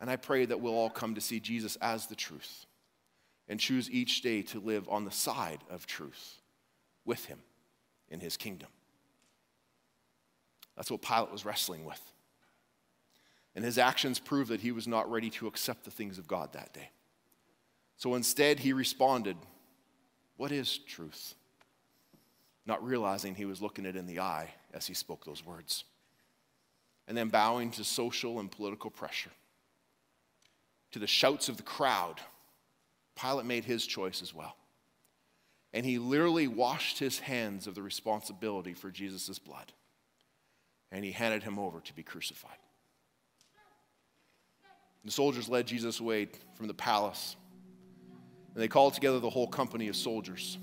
And 0.00 0.08
I 0.10 0.16
pray 0.16 0.44
that 0.46 0.60
we'll 0.60 0.74
all 0.74 0.90
come 0.90 1.14
to 1.14 1.20
see 1.20 1.40
Jesus 1.40 1.76
as 1.76 2.06
the 2.06 2.14
truth 2.14 2.66
and 3.48 3.60
choose 3.60 3.90
each 3.90 4.22
day 4.22 4.42
to 4.42 4.60
live 4.60 4.88
on 4.88 5.04
the 5.04 5.10
side 5.10 5.60
of 5.70 5.86
truth 5.86 6.40
with 7.04 7.24
him 7.26 7.38
in 8.08 8.20
his 8.20 8.36
kingdom. 8.36 8.68
That's 10.76 10.90
what 10.90 11.02
Pilate 11.02 11.30
was 11.30 11.44
wrestling 11.44 11.84
with. 11.84 12.00
And 13.54 13.64
his 13.64 13.78
actions 13.78 14.18
prove 14.18 14.48
that 14.48 14.60
he 14.60 14.72
was 14.72 14.88
not 14.88 15.10
ready 15.10 15.30
to 15.30 15.46
accept 15.46 15.84
the 15.84 15.90
things 15.90 16.18
of 16.18 16.26
God 16.26 16.52
that 16.52 16.72
day. 16.72 16.90
So 17.96 18.14
instead, 18.14 18.60
he 18.60 18.72
responded, 18.72 19.36
What 20.36 20.50
is 20.50 20.78
truth? 20.78 21.34
not 22.66 22.84
realizing 22.84 23.34
he 23.34 23.44
was 23.44 23.60
looking 23.60 23.84
it 23.84 23.96
in 23.96 24.06
the 24.06 24.20
eye 24.20 24.54
as 24.72 24.86
he 24.86 24.94
spoke 24.94 25.24
those 25.24 25.44
words. 25.44 25.84
And 27.06 27.16
then 27.16 27.28
bowing 27.28 27.70
to 27.72 27.84
social 27.84 28.40
and 28.40 28.50
political 28.50 28.90
pressure, 28.90 29.30
to 30.92 30.98
the 30.98 31.06
shouts 31.06 31.48
of 31.48 31.56
the 31.56 31.62
crowd, 31.62 32.20
Pilate 33.20 33.46
made 33.46 33.64
his 33.64 33.86
choice 33.86 34.22
as 34.22 34.32
well. 34.32 34.56
And 35.72 35.84
he 35.84 35.98
literally 35.98 36.46
washed 36.48 36.98
his 36.98 37.18
hands 37.18 37.66
of 37.66 37.74
the 37.74 37.82
responsibility 37.82 38.74
for 38.74 38.90
Jesus' 38.90 39.38
blood. 39.38 39.72
And 40.90 41.04
he 41.04 41.10
handed 41.10 41.42
him 41.42 41.58
over 41.58 41.80
to 41.80 41.94
be 41.94 42.04
crucified. 42.04 42.56
The 45.04 45.10
soldiers 45.10 45.48
led 45.48 45.66
Jesus 45.66 46.00
away 46.00 46.28
from 46.54 46.66
the 46.66 46.74
palace. 46.74 47.36
And 48.54 48.62
they 48.62 48.68
called 48.68 48.94
together 48.94 49.20
the 49.20 49.30
whole 49.30 49.48
company 49.48 49.88
of 49.88 49.96
soldiers. 49.96 50.58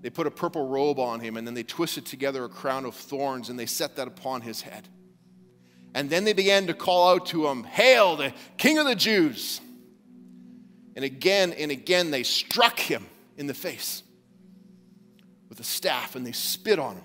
They 0.00 0.10
put 0.10 0.26
a 0.26 0.30
purple 0.30 0.66
robe 0.68 0.98
on 0.98 1.20
him, 1.20 1.36
and 1.36 1.46
then 1.46 1.54
they 1.54 1.62
twisted 1.62 2.06
together 2.06 2.44
a 2.44 2.48
crown 2.48 2.84
of 2.84 2.94
thorns, 2.94 3.48
and 3.48 3.58
they 3.58 3.66
set 3.66 3.96
that 3.96 4.08
upon 4.08 4.42
his 4.42 4.62
head. 4.62 4.88
And 5.94 6.08
then 6.08 6.24
they 6.24 6.32
began 6.32 6.66
to 6.68 6.74
call 6.74 7.14
out 7.14 7.26
to 7.26 7.48
him, 7.48 7.64
Hail, 7.64 8.16
the 8.16 8.32
King 8.56 8.78
of 8.78 8.86
the 8.86 8.94
Jews! 8.94 9.60
And 10.94 11.04
again 11.04 11.52
and 11.52 11.70
again 11.70 12.10
they 12.10 12.24
struck 12.24 12.78
him 12.78 13.06
in 13.36 13.46
the 13.46 13.54
face 13.54 14.02
with 15.48 15.60
a 15.60 15.64
staff, 15.64 16.16
and 16.16 16.26
they 16.26 16.32
spit 16.32 16.78
on 16.78 16.96
him. 16.96 17.04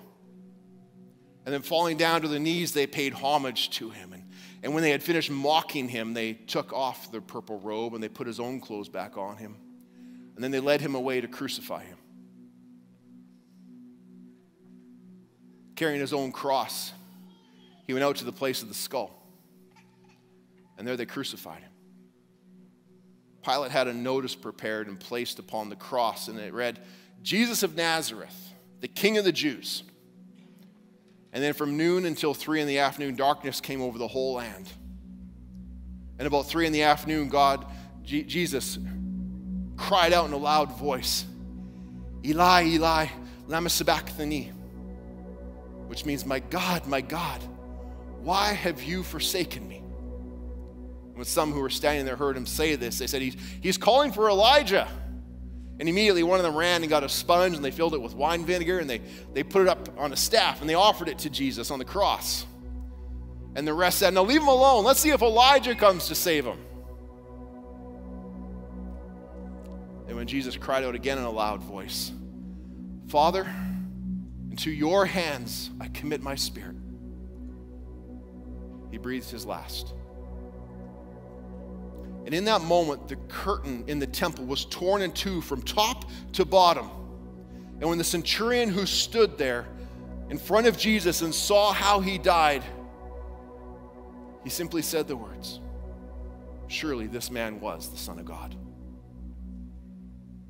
And 1.44 1.52
then 1.54 1.62
falling 1.62 1.96
down 1.96 2.22
to 2.22 2.28
the 2.28 2.40
knees, 2.40 2.72
they 2.72 2.86
paid 2.86 3.12
homage 3.12 3.70
to 3.78 3.90
him. 3.90 4.12
And, 4.12 4.23
and 4.64 4.74
when 4.74 4.82
they 4.82 4.90
had 4.90 5.02
finished 5.02 5.30
mocking 5.30 5.88
him, 5.88 6.14
they 6.14 6.32
took 6.32 6.72
off 6.72 7.12
the 7.12 7.20
purple 7.20 7.60
robe 7.60 7.94
and 7.94 8.02
they 8.02 8.08
put 8.08 8.26
his 8.26 8.40
own 8.40 8.60
clothes 8.60 8.88
back 8.88 9.16
on 9.16 9.36
him. 9.36 9.56
And 10.34 10.42
then 10.42 10.50
they 10.50 10.58
led 10.58 10.80
him 10.80 10.96
away 10.96 11.20
to 11.20 11.28
crucify 11.28 11.84
him. 11.84 11.98
carrying 15.76 16.00
his 16.00 16.12
own 16.12 16.32
cross, 16.32 16.92
he 17.86 17.92
went 17.92 18.04
out 18.04 18.16
to 18.16 18.24
the 18.24 18.32
place 18.32 18.62
of 18.62 18.68
the 18.68 18.74
skull. 18.74 19.10
And 20.78 20.86
there 20.86 20.96
they 20.96 21.06
crucified 21.06 21.60
him. 21.60 21.70
Pilate 23.42 23.70
had 23.70 23.88
a 23.88 23.92
notice 23.92 24.34
prepared 24.34 24.88
and 24.88 24.98
placed 24.98 25.38
upon 25.38 25.68
the 25.68 25.76
cross, 25.76 26.28
and 26.28 26.38
it 26.38 26.54
read, 26.54 26.80
Jesus 27.22 27.62
of 27.62 27.76
Nazareth, 27.76 28.52
the 28.80 28.88
King 28.88 29.18
of 29.18 29.24
the 29.24 29.32
Jews. 29.32 29.82
And 31.34 31.42
then 31.42 31.52
from 31.52 31.76
noon 31.76 32.06
until 32.06 32.32
three 32.32 32.60
in 32.60 32.68
the 32.68 32.78
afternoon, 32.78 33.16
darkness 33.16 33.60
came 33.60 33.82
over 33.82 33.98
the 33.98 34.06
whole 34.06 34.34
land. 34.34 34.72
And 36.16 36.28
about 36.28 36.46
three 36.46 36.64
in 36.64 36.72
the 36.72 36.84
afternoon, 36.84 37.28
God, 37.28 37.66
G- 38.04 38.22
Jesus, 38.22 38.78
cried 39.76 40.12
out 40.12 40.26
in 40.26 40.32
a 40.32 40.36
loud 40.36 40.78
voice, 40.78 41.26
Eli, 42.24 42.66
Eli, 42.66 43.06
lama 43.48 43.68
sabachthani, 43.68 44.52
which 45.88 46.06
means, 46.06 46.24
My 46.24 46.38
God, 46.38 46.86
my 46.86 47.00
God, 47.00 47.42
why 48.22 48.52
have 48.52 48.80
you 48.84 49.02
forsaken 49.02 49.68
me? 49.68 49.82
When 51.14 51.24
some 51.24 51.52
who 51.52 51.60
were 51.60 51.70
standing 51.70 52.06
there 52.06 52.16
heard 52.16 52.36
him 52.36 52.46
say 52.46 52.76
this, 52.76 53.00
they 53.00 53.08
said, 53.08 53.22
He's, 53.22 53.36
he's 53.60 53.76
calling 53.76 54.12
for 54.12 54.28
Elijah. 54.28 54.86
And 55.80 55.88
immediately 55.88 56.22
one 56.22 56.38
of 56.38 56.44
them 56.44 56.54
ran 56.54 56.82
and 56.82 56.90
got 56.90 57.02
a 57.02 57.08
sponge 57.08 57.56
and 57.56 57.64
they 57.64 57.70
filled 57.70 57.94
it 57.94 58.00
with 58.00 58.14
wine 58.14 58.44
vinegar 58.44 58.78
and 58.78 58.88
they, 58.88 59.00
they 59.32 59.42
put 59.42 59.62
it 59.62 59.68
up 59.68 59.88
on 59.98 60.12
a 60.12 60.16
staff 60.16 60.60
and 60.60 60.70
they 60.70 60.74
offered 60.74 61.08
it 61.08 61.18
to 61.20 61.30
Jesus 61.30 61.70
on 61.70 61.78
the 61.78 61.84
cross. 61.84 62.46
And 63.56 63.66
the 63.66 63.74
rest 63.74 63.98
said, 63.98 64.14
Now 64.14 64.22
leave 64.22 64.40
him 64.40 64.48
alone. 64.48 64.84
Let's 64.84 65.00
see 65.00 65.10
if 65.10 65.22
Elijah 65.22 65.74
comes 65.74 66.08
to 66.08 66.14
save 66.14 66.44
him. 66.44 66.58
And 70.06 70.16
when 70.16 70.26
Jesus 70.26 70.56
cried 70.56 70.84
out 70.84 70.94
again 70.94 71.18
in 71.18 71.24
a 71.24 71.30
loud 71.30 71.62
voice, 71.62 72.12
Father, 73.08 73.46
into 74.50 74.70
your 74.70 75.06
hands 75.06 75.70
I 75.80 75.88
commit 75.88 76.22
my 76.22 76.36
spirit, 76.36 76.76
he 78.90 78.98
breathed 78.98 79.30
his 79.30 79.44
last. 79.44 79.92
And 82.24 82.34
in 82.34 82.44
that 82.46 82.62
moment, 82.62 83.08
the 83.08 83.16
curtain 83.28 83.84
in 83.86 83.98
the 83.98 84.06
temple 84.06 84.46
was 84.46 84.64
torn 84.64 85.02
in 85.02 85.12
two 85.12 85.40
from 85.40 85.62
top 85.62 86.10
to 86.32 86.44
bottom. 86.44 86.88
And 87.80 87.88
when 87.88 87.98
the 87.98 88.04
centurion 88.04 88.70
who 88.70 88.86
stood 88.86 89.36
there 89.36 89.66
in 90.30 90.38
front 90.38 90.66
of 90.66 90.78
Jesus 90.78 91.20
and 91.20 91.34
saw 91.34 91.72
how 91.72 92.00
he 92.00 92.16
died, 92.16 92.62
he 94.42 94.50
simply 94.50 94.82
said 94.82 95.06
the 95.06 95.16
words 95.16 95.60
Surely 96.66 97.06
this 97.06 97.30
man 97.30 97.60
was 97.60 97.90
the 97.90 97.98
Son 97.98 98.18
of 98.18 98.24
God. 98.24 98.56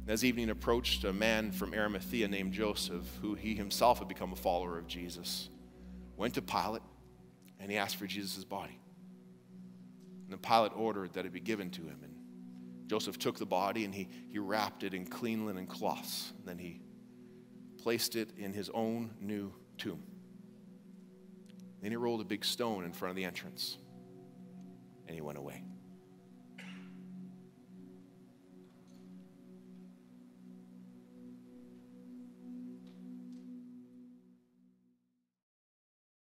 As 0.06 0.24
evening 0.24 0.50
approached, 0.50 1.04
a 1.04 1.12
man 1.12 1.50
from 1.50 1.74
Arimathea 1.74 2.28
named 2.28 2.52
Joseph, 2.52 3.04
who 3.22 3.34
he 3.34 3.54
himself 3.54 3.98
had 3.98 4.06
become 4.06 4.32
a 4.32 4.36
follower 4.36 4.78
of 4.78 4.86
Jesus, 4.86 5.48
went 6.16 6.34
to 6.34 6.42
Pilate 6.42 6.82
and 7.58 7.70
he 7.70 7.78
asked 7.78 7.96
for 7.96 8.06
Jesus' 8.06 8.44
body. 8.44 8.78
And 10.24 10.32
the 10.32 10.38
Pilate 10.38 10.72
ordered 10.74 11.12
that 11.14 11.26
it 11.26 11.32
be 11.32 11.40
given 11.40 11.70
to 11.70 11.82
him. 11.82 11.98
And 12.02 12.14
Joseph 12.88 13.18
took 13.18 13.38
the 13.38 13.46
body 13.46 13.84
and 13.84 13.94
he, 13.94 14.08
he 14.30 14.38
wrapped 14.38 14.82
it 14.82 14.94
in 14.94 15.06
clean 15.06 15.46
linen 15.46 15.66
cloths. 15.66 16.32
And 16.38 16.48
then 16.48 16.58
he 16.58 16.80
placed 17.82 18.16
it 18.16 18.30
in 18.36 18.52
his 18.52 18.70
own 18.72 19.10
new 19.20 19.52
tomb. 19.78 20.02
Then 21.82 21.90
he 21.90 21.96
rolled 21.96 22.22
a 22.22 22.24
big 22.24 22.44
stone 22.44 22.84
in 22.84 22.92
front 22.92 23.10
of 23.10 23.16
the 23.16 23.24
entrance 23.24 23.76
and 25.06 25.14
he 25.14 25.20
went 25.20 25.36
away. 25.36 25.62